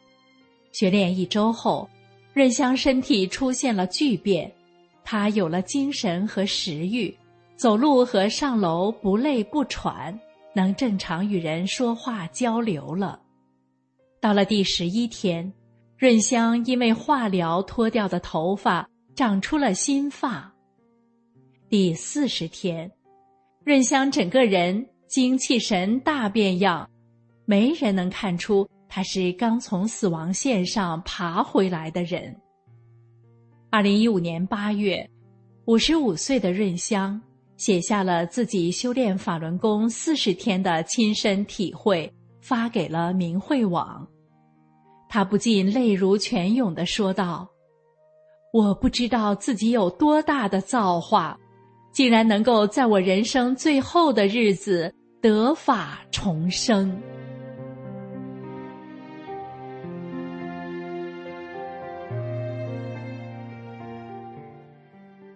[0.72, 1.88] 学练一周后，
[2.34, 4.52] 润香身体出现了巨变，
[5.02, 7.12] 他有了精神和食欲。
[7.58, 10.16] 走路和上楼不累不喘，
[10.54, 13.20] 能正常与人说话交流了。
[14.20, 15.52] 到了第十一天，
[15.96, 20.54] 润香因为化疗脱掉的头发长出了新发。
[21.68, 22.88] 第四十天，
[23.64, 26.88] 润香整个人精气神大变样，
[27.44, 32.40] 没人能看出他是刚从死亡线上爬回来的人。
[33.68, 35.10] 二零一五年八月，
[35.64, 37.20] 五十五岁的润香。
[37.58, 44.06] 写下了自己修炼法轮功四十天的亲身体会，发给了明慧网。
[45.08, 47.48] 他不禁泪如泉涌地说道
[48.54, 51.36] ：“我不知道自己有多大的造化，
[51.92, 56.96] 竟然能够在我人生最后的日子得法重生，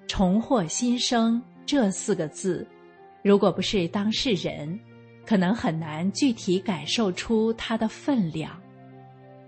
[0.07, 2.67] 重获新生。”这四个字，
[3.23, 4.79] 如果不是当事人，
[5.25, 8.61] 可能很难具体感受出它的分量。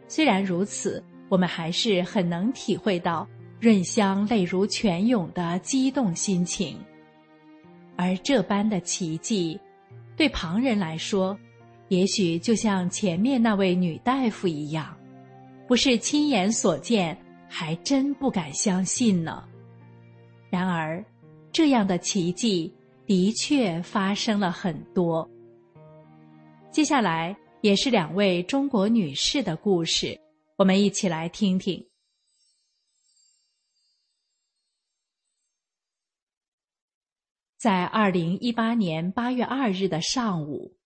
[0.06, 3.26] 虽然如此，我们还是很能体会到
[3.60, 6.78] 润香泪如泉涌的激动心情。
[7.96, 9.58] 而这般的奇迹，
[10.16, 11.36] 对旁人来说，
[11.88, 14.96] 也许就像前面那位女大夫一样，
[15.66, 17.16] 不是亲眼所见，
[17.48, 19.44] 还真不敢相信呢。
[20.48, 21.04] 然而。
[21.54, 22.74] 这样的奇迹
[23.06, 25.30] 的确发生了很多。
[26.72, 30.20] 接下来也是两位中国女士的故事，
[30.56, 31.86] 我们一起来听听。
[37.56, 40.76] 在二零一八年八月二日的上午，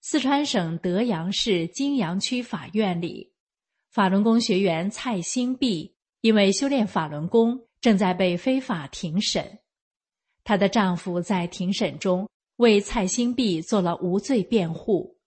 [0.00, 3.34] 四川省德阳市金阳区法院里，
[3.90, 9.58] 法轮功学员蔡兴碧因为修炼法轮功，正在被非法庭审。
[10.46, 12.28] 她的丈夫在庭审中
[12.58, 15.18] 为蔡新碧做了无罪辩护。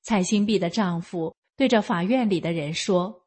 [0.00, 3.26] 蔡新碧的丈夫对着法院里的人说：“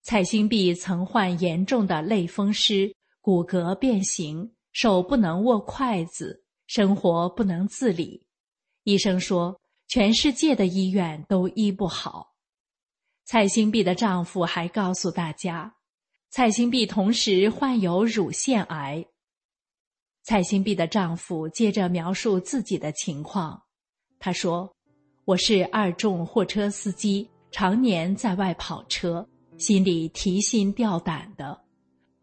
[0.00, 8.26] 蔡新碧曾患严重的类风湿，骨骼变形。”手不能握筷子，生活不能自理。
[8.82, 12.34] 医生说，全世界的医院都医不好。
[13.24, 15.76] 蔡新碧的丈夫还告诉大家，
[16.28, 19.06] 蔡新碧同时患有乳腺癌。
[20.26, 23.62] 蔡新碧的丈夫接着描述自己的情况，
[24.18, 24.74] 他说
[25.26, 31.60] ：“我是二重货车司机，常年在外跑车，心里提心吊胆的。”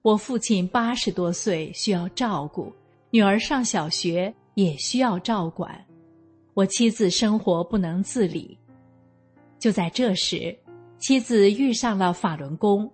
[0.01, 2.73] 我父亲八十多岁，需要照顾；
[3.11, 5.79] 女儿上小学也需要照管。
[6.55, 8.57] 我妻子生活不能自理。
[9.59, 10.57] 就在这时，
[10.97, 12.91] 妻子遇上了法轮功，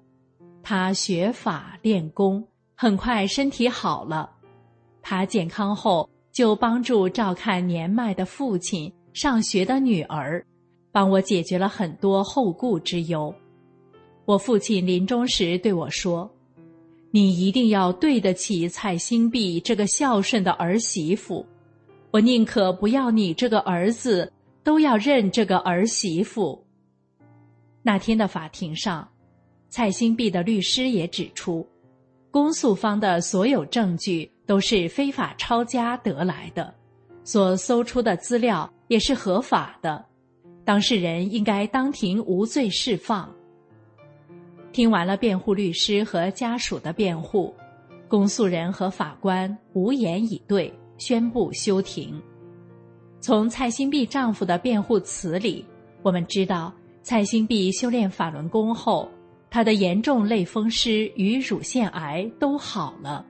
[0.61, 2.45] 他学法练功，
[2.75, 4.33] 很快身体好了。
[5.09, 10.45] 他健康后，就帮助照看年迈的父亲、上学的女儿，
[10.91, 13.33] 帮我解决了很多后顾之忧。
[14.25, 16.29] 我父亲临终时对我说。
[17.11, 21.45] 你一定要对得起蔡新碧这个孝顺的儿媳妇，
[22.11, 24.29] 我宁可不要你这个儿子，
[24.61, 26.61] 都要认这个儿媳妇。
[27.81, 29.07] 那天的法庭上，
[29.69, 31.65] 蔡新碧的律师也指出，
[32.29, 36.73] 公诉方的所有证据都是非法抄家得来的，
[37.23, 40.03] 所搜出的资料也是合法的，
[40.63, 43.29] 当事人应该当庭无罪释放。
[44.71, 47.53] 听完了辩护律师和家属的辩护，
[48.07, 52.19] 公诉人和法官无言以对，宣布休庭。
[53.19, 55.65] 从蔡新碧丈夫的辩护词里，
[56.03, 59.09] 我们知道蔡新碧修炼法轮功后，
[59.49, 63.25] 她的严重类风湿与乳腺癌都好了。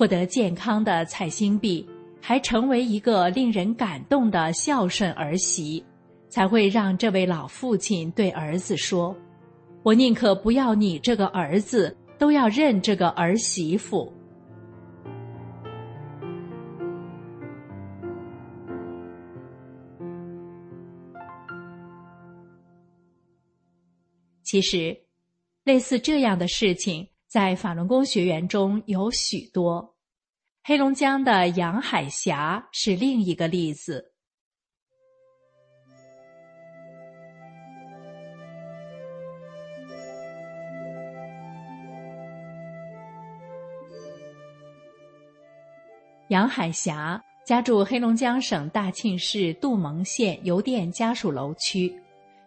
[0.00, 1.86] 获得健康的蔡新碧，
[2.22, 5.84] 还成为一个令人感动的孝顺儿媳，
[6.30, 9.14] 才会让这位老父亲对儿子说。
[9.82, 14.10] 我宁可不要你这个儿子，都要认这个儿媳妇。
[24.42, 24.98] 其实，
[25.64, 29.94] 类似这样的事情在法轮功学员中有许多。
[30.64, 34.04] 黑龙江的杨海霞是另一个例子。
[46.30, 51.94] 杨海霞家住黑龙江省大庆市杜蒙县邮电家属楼区，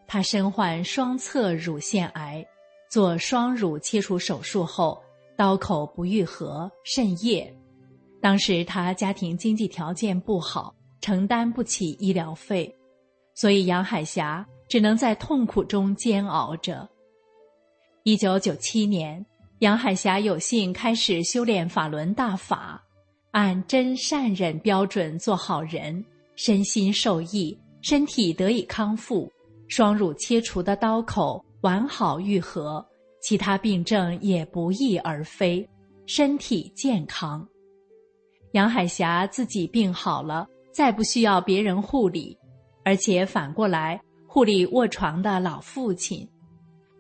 [0.06, 2.46] 她身患双侧乳腺癌，
[2.94, 5.02] 做双乳切除手术后，
[5.36, 7.52] 刀口不愈合，渗液。
[8.22, 10.72] 当时他家庭经济条件不好，
[11.02, 12.72] 承担不起医疗费，
[13.34, 16.88] 所以杨海霞只能在痛苦中煎熬着。
[18.04, 19.26] 一九九七年，
[19.58, 22.80] 杨海霞有幸开始修炼法轮大法。
[23.32, 29.28] 按真善忍标准做好人，身心受益，身体得以康复，
[29.68, 32.86] 双乳切除的刀口完好愈合，
[33.22, 35.66] 其他病症也不翼而飞，
[36.06, 37.48] 身体健康。
[38.52, 42.38] 杨海霞自己病好了，再不需要别人护理，
[42.84, 46.28] 而且反过来护理卧床的老父亲，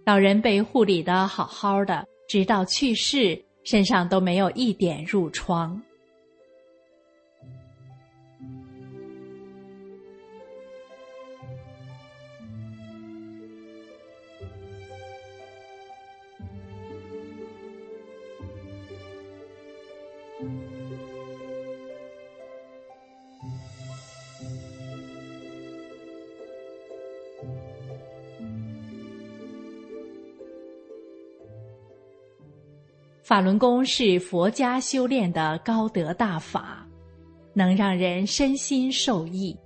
[0.05, 5.79] 老人被护理的好好的，直到去世，身上都没有一点褥疮。
[33.23, 36.85] 法轮功是佛家修炼的高德大法，
[37.53, 39.57] 能让人身心受益。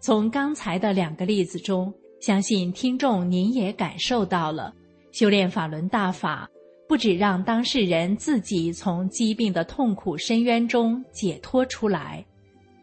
[0.00, 4.72] 从刚才的两个例子中，相信听众您也感受到了，
[5.12, 6.48] 修炼法轮大法
[6.88, 12.24] 不止让当事人自己从疾病的痛苦深渊中解脱出来，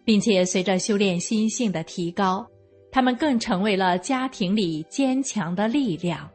[0.04, 2.46] 并且随着修炼心性的提高，
[2.92, 6.30] 他们更成为了家庭里坚强的力量。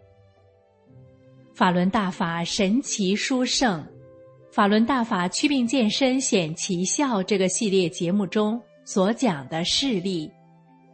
[1.60, 3.86] 法轮大法神奇殊胜，
[4.50, 10.32] 法轮大法祛病健身显奇效这个系列节目中所讲的事例，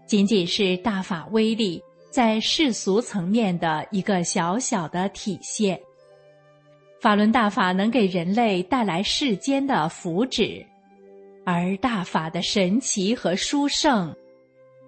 [0.08, 5.80] 仅仅是大法威力在世俗层面的一个小小的体现。
[7.00, 10.66] 法轮大法能给人类带来世间的福祉，
[11.44, 14.12] 而大法的神奇和殊胜，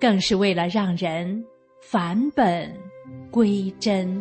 [0.01, 1.45] 更是为了让人
[1.81, 2.77] 返本
[3.31, 4.21] 归真。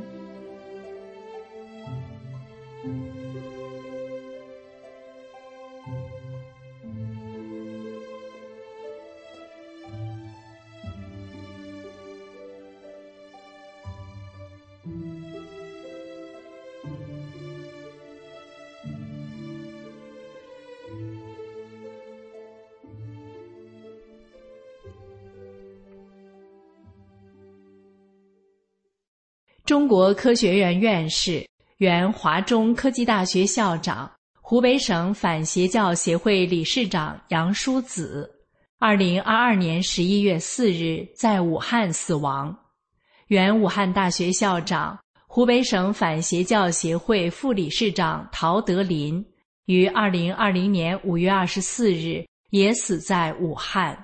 [29.67, 31.45] 中国科学院院士、
[31.79, 34.09] 原华中科技大学校长、
[34.39, 38.31] 湖北省反邪教协会理事长杨叔子，
[38.79, 42.57] 二零二二年十一月四日在武汉死亡。
[43.27, 44.97] 原武汉大学校长、
[45.27, 49.21] 湖北省反邪教协会副理事长陶德林，
[49.65, 54.01] 于二零二零年五月二十四日也死在武汉。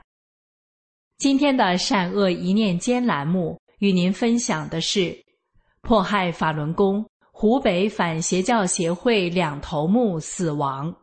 [1.19, 5.17] 今天的善恶一念间栏目与您分享的是。
[5.85, 10.95] 迫害法轮功，湖北反邪教协会两头目死亡。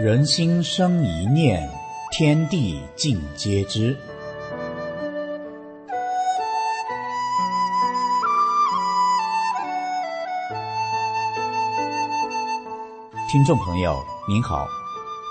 [0.00, 1.68] 人心生一念，
[2.16, 3.94] 天地尽皆知。
[13.30, 14.66] 听众朋友您好，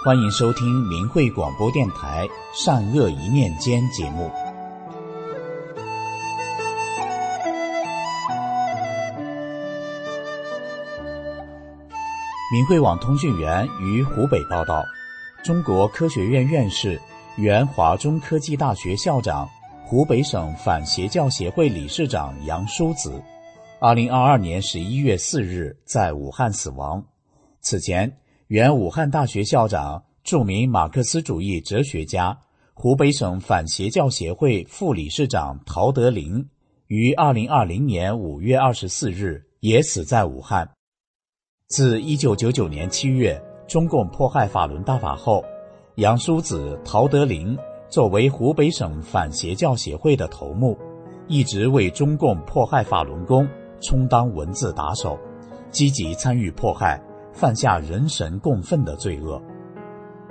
[0.06, 4.30] 欢迎收听明慧广播电台《善恶一念间》节目。
[12.54, 14.86] 明慧网通讯员于湖北报道：
[15.44, 17.02] 中国科学院院士、
[17.36, 19.50] 原华中科技大学校长、
[19.88, 23.20] 湖北省反邪教协会理事长杨叔子，
[23.80, 27.04] 二零二二年十一月四日在武汉死亡。
[27.70, 32.40] 此前，原武汉大学校长、著名马克思主义哲学家、
[32.74, 36.48] 湖北省反邪教协会副理事长陶德林，
[36.88, 40.72] 于二零二零年五月二十四日也死在武汉。
[41.68, 43.38] 自一九九九年七月
[43.68, 45.44] 中共迫害法轮大法后，
[45.96, 47.54] 杨叔子、陶德林
[47.90, 50.78] 作为湖北省反邪教协会的头目，
[51.28, 53.46] 一直为中共迫害法轮功
[53.82, 55.20] 充当文字打手，
[55.70, 56.98] 积极参与迫害。
[57.38, 59.40] 犯下人神共愤的罪恶。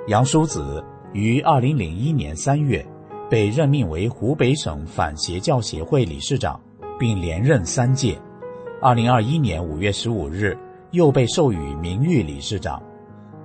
[0.09, 2.85] 杨叔子于二零零一年三月
[3.31, 6.61] 被任命为湖北省反邪教协会理事长，
[6.99, 8.21] 并连任三届。
[8.83, 10.59] 二零二一年五月十五日
[10.91, 12.83] 又被授予名誉理事长。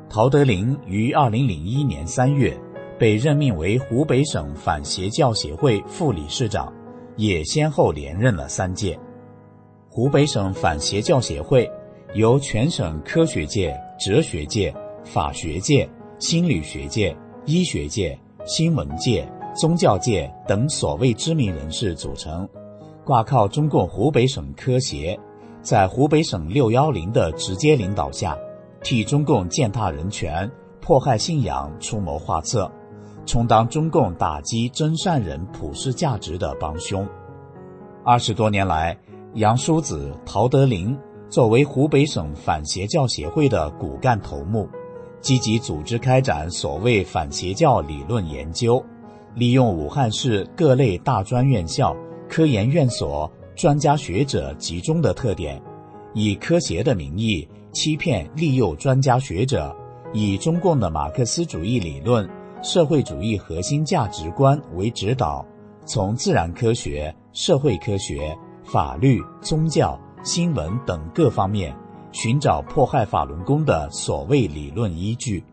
[0.10, 2.60] 陶德林于二零零一年三月
[2.98, 6.74] 被任命为湖北省反邪教协会副理事长，
[7.16, 9.00] 也先后连任了三届。
[9.88, 11.72] 湖北省反邪教协会。
[12.14, 14.74] 由全省科学界、哲学界、
[15.06, 15.90] 法学界、
[16.20, 22.48] 心理学界、医学界、新闻界、宗教界等所谓知名人士组成，
[23.06, 25.18] 挂靠中共湖北省科协，
[25.62, 28.38] 在湖北省六幺零的直接领导下，
[28.84, 30.52] 替中共践踏人权、
[30.82, 32.70] 迫害信仰出谋划策，
[33.26, 37.08] 充当中共打击真善人普世价值的帮凶。
[38.04, 38.98] 二十多年来，
[39.36, 40.98] 杨叔子、陶德林。
[41.32, 44.68] 作为湖北省反邪教协会的骨干头目，
[45.22, 48.84] 积极组织开展所谓反邪教理论研究，
[49.34, 51.96] 利用武汉市各类大专院校、
[52.28, 55.62] 科研院所专家学者集中的特点，
[56.14, 59.74] 以科协的名义欺骗利诱专家学者，
[60.12, 62.30] 以中共的马克思主义理论、
[62.62, 65.46] 社会主义核心价值观为指导，
[65.86, 69.98] 从自然科学、社会科学、法律、宗教。
[70.24, 71.76] 新闻等各方面
[72.12, 75.44] 寻找迫害法轮功的所谓理论依据，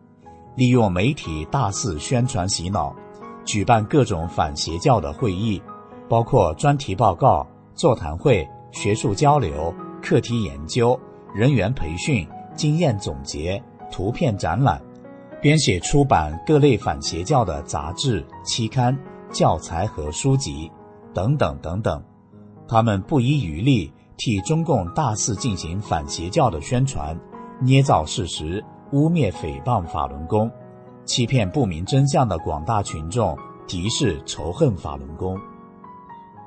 [0.56, 2.94] 利用媒体大肆宣传洗脑，
[3.46, 5.62] 举办各种反邪教的会议，
[6.06, 11.00] 包括专题报告、座谈会、学术交流、课题研究、
[11.34, 14.82] 人员培训、经验总结、图片展览，
[15.40, 18.98] 编写出版各类反邪教的杂志、期刊、
[19.30, 20.70] 教材和书籍
[21.14, 22.04] 等等等等，
[22.68, 23.90] 他们不遗余力。
[24.18, 27.18] 替中共大肆进行反邪教的宣传，
[27.62, 28.62] 捏造事实，
[28.92, 30.50] 污蔑诽谤法轮功，
[31.04, 35.38] 欺骗不明真相的广大群众，敌视仇恨法轮功。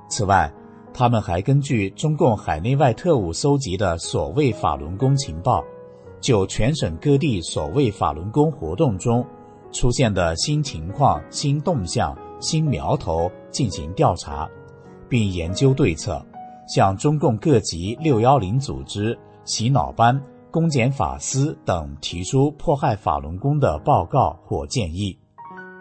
[0.09, 0.51] 此外，
[0.93, 5.63] 他们还根据中共海内外特务搜集的所谓法轮功情报，
[6.19, 9.25] 就全省各地所谓法轮功活动中
[9.71, 14.49] 出现的新情况、新动向、新苗头进行调查，
[15.07, 16.21] 并研究对策。
[16.73, 20.17] 向中共各级六幺零组织、洗脑班、
[20.49, 25.17] 公检法司等提出迫害法轮功的报告或建议。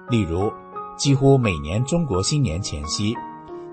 [0.09, 0.51] 例如，
[0.97, 3.15] 几乎每年中国新年前夕，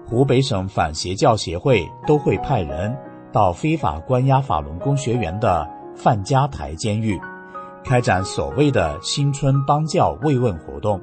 [0.05, 2.95] 湖北省反邪教协会都会派人
[3.33, 7.19] 到非法关押法轮功学员的范家台监狱，
[7.83, 11.01] 开展所谓的新春帮教慰问活动，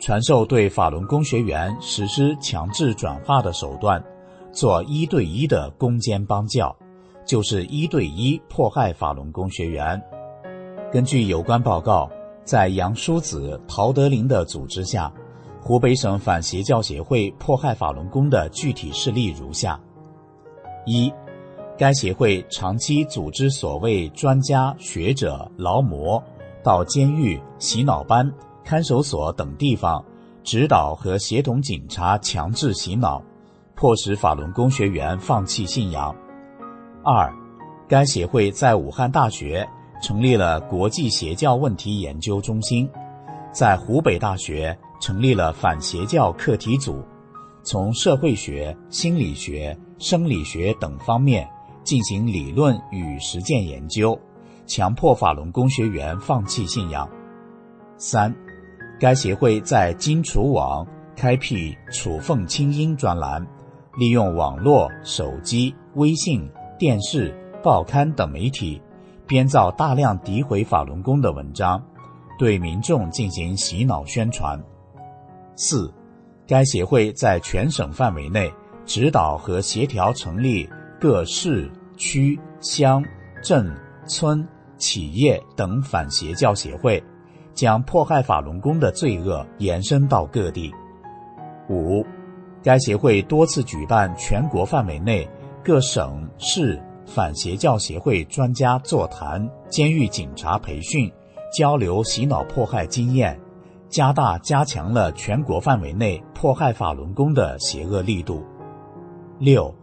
[0.00, 4.04] 传授对法轮功学员实施强制转化的手段。
[4.54, 6.74] 做一对一的攻坚帮教，
[7.26, 10.00] 就是一对一迫害法轮功学员。
[10.92, 12.08] 根据有关报告，
[12.44, 15.12] 在杨叔子、陶德林的组织下，
[15.60, 19.78] 湖北省反邪教协会迫害法轮功的具体事例如下：
[20.86, 21.12] 一，
[21.76, 26.22] 该协会长期组织所谓专家学者、劳模
[26.62, 28.32] 到监狱、洗脑班、
[28.62, 30.04] 看守所等地方，
[30.44, 33.20] 指导和协同警察强制洗脑。
[33.76, 36.14] 迫使法轮功学员放弃信仰。
[37.02, 37.32] 二，
[37.88, 39.68] 该协会在武汉大学
[40.02, 42.88] 成立了国际邪教问题研究中心，
[43.52, 47.04] 在湖北大学成立了反邪教课题组，
[47.62, 51.48] 从社会学、心理学、生理学等方面
[51.82, 54.18] 进行理论与实践研究，
[54.66, 57.08] 强迫法轮功学员放弃信仰。
[57.98, 58.34] 三，
[58.98, 63.46] 该协会在金楚网开辟“楚凤清音”专栏。
[63.96, 68.80] 利用网络、手机、微信、电视、报刊等媒体，
[69.26, 71.82] 编造大量诋毁法轮功的文章，
[72.38, 74.60] 对民众进行洗脑宣传。
[75.56, 75.92] 四，
[76.46, 78.52] 该协会在全省范围内
[78.84, 80.68] 指导和协调成立
[81.00, 83.04] 各市区乡
[83.42, 83.72] 镇
[84.06, 87.02] 村企业等反邪教协会，
[87.54, 90.72] 将迫害法轮功的罪恶延伸到各地。
[91.70, 92.04] 五。
[92.64, 95.28] 该协会多次举办全国范围内
[95.62, 101.12] 各省市反邪教协会专家座谈、监狱警察培训、
[101.52, 103.38] 交流洗脑迫害经验，
[103.90, 108.42] 加大加强了全国范围内迫害法轮功的邪恶力度。
[109.38, 109.74] 六，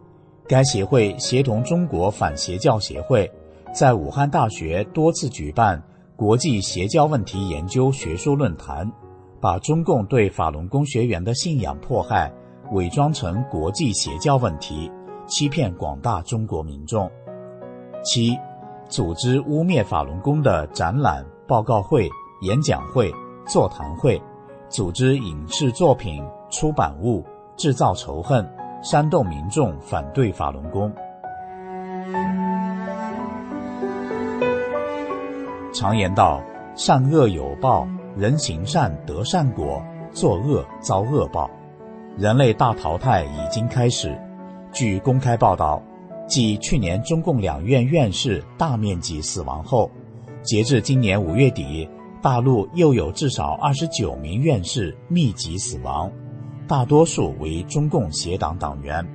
[0.48, 3.30] 该协会协同中国反邪教协会，
[3.72, 5.80] 在武汉大学多次举办
[6.16, 8.90] 国际邪教问题研究学术论坛，
[9.40, 12.32] 把中共对法轮功学员的信仰迫害。
[12.72, 14.90] 伪装成国际邪教问题，
[15.26, 17.10] 欺骗广大中国民众。
[18.02, 18.34] 七，
[18.88, 22.08] 组织污蔑法轮功的展览、报告会、
[22.40, 23.12] 演讲会、
[23.46, 24.20] 座谈会，
[24.70, 27.22] 组织影视作品、出版物，
[27.58, 28.50] 制造仇恨，
[28.82, 30.90] 煽动民众反对法轮功。
[35.74, 36.40] 常言道
[36.74, 41.50] ：“善恶有报，人行善得善果，作恶遭恶报。”
[42.18, 44.16] 人类大淘汰已经开始。
[44.72, 45.82] 据公开报道，
[46.28, 49.90] 继去年中共两院院士大面积死亡后，
[50.42, 51.88] 截至今年五月底，
[52.20, 56.10] 大陆又有至少二十九名院士密集死亡，
[56.68, 59.06] 大多数为中共协党党员。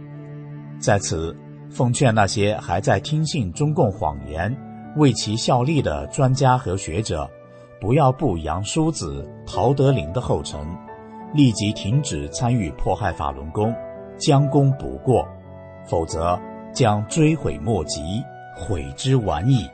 [0.80, 1.36] 在此，
[1.70, 4.56] 奉劝那些还在听信中共谎言、
[4.96, 7.30] 为其效力的专家和学者，
[7.80, 10.60] 不要步杨叔子、陶德林的后尘。
[11.34, 13.74] 立即停止参与迫害法轮功，
[14.18, 15.28] 将功补过，
[15.86, 16.40] 否则
[16.74, 18.24] 将追悔莫及，
[18.56, 19.70] 悔之晚矣。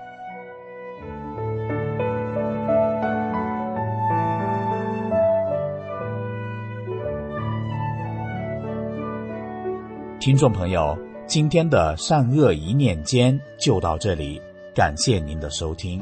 [10.19, 14.41] 听众朋友，今天的善恶一念间就到这里，
[14.73, 16.01] 感谢您的收听。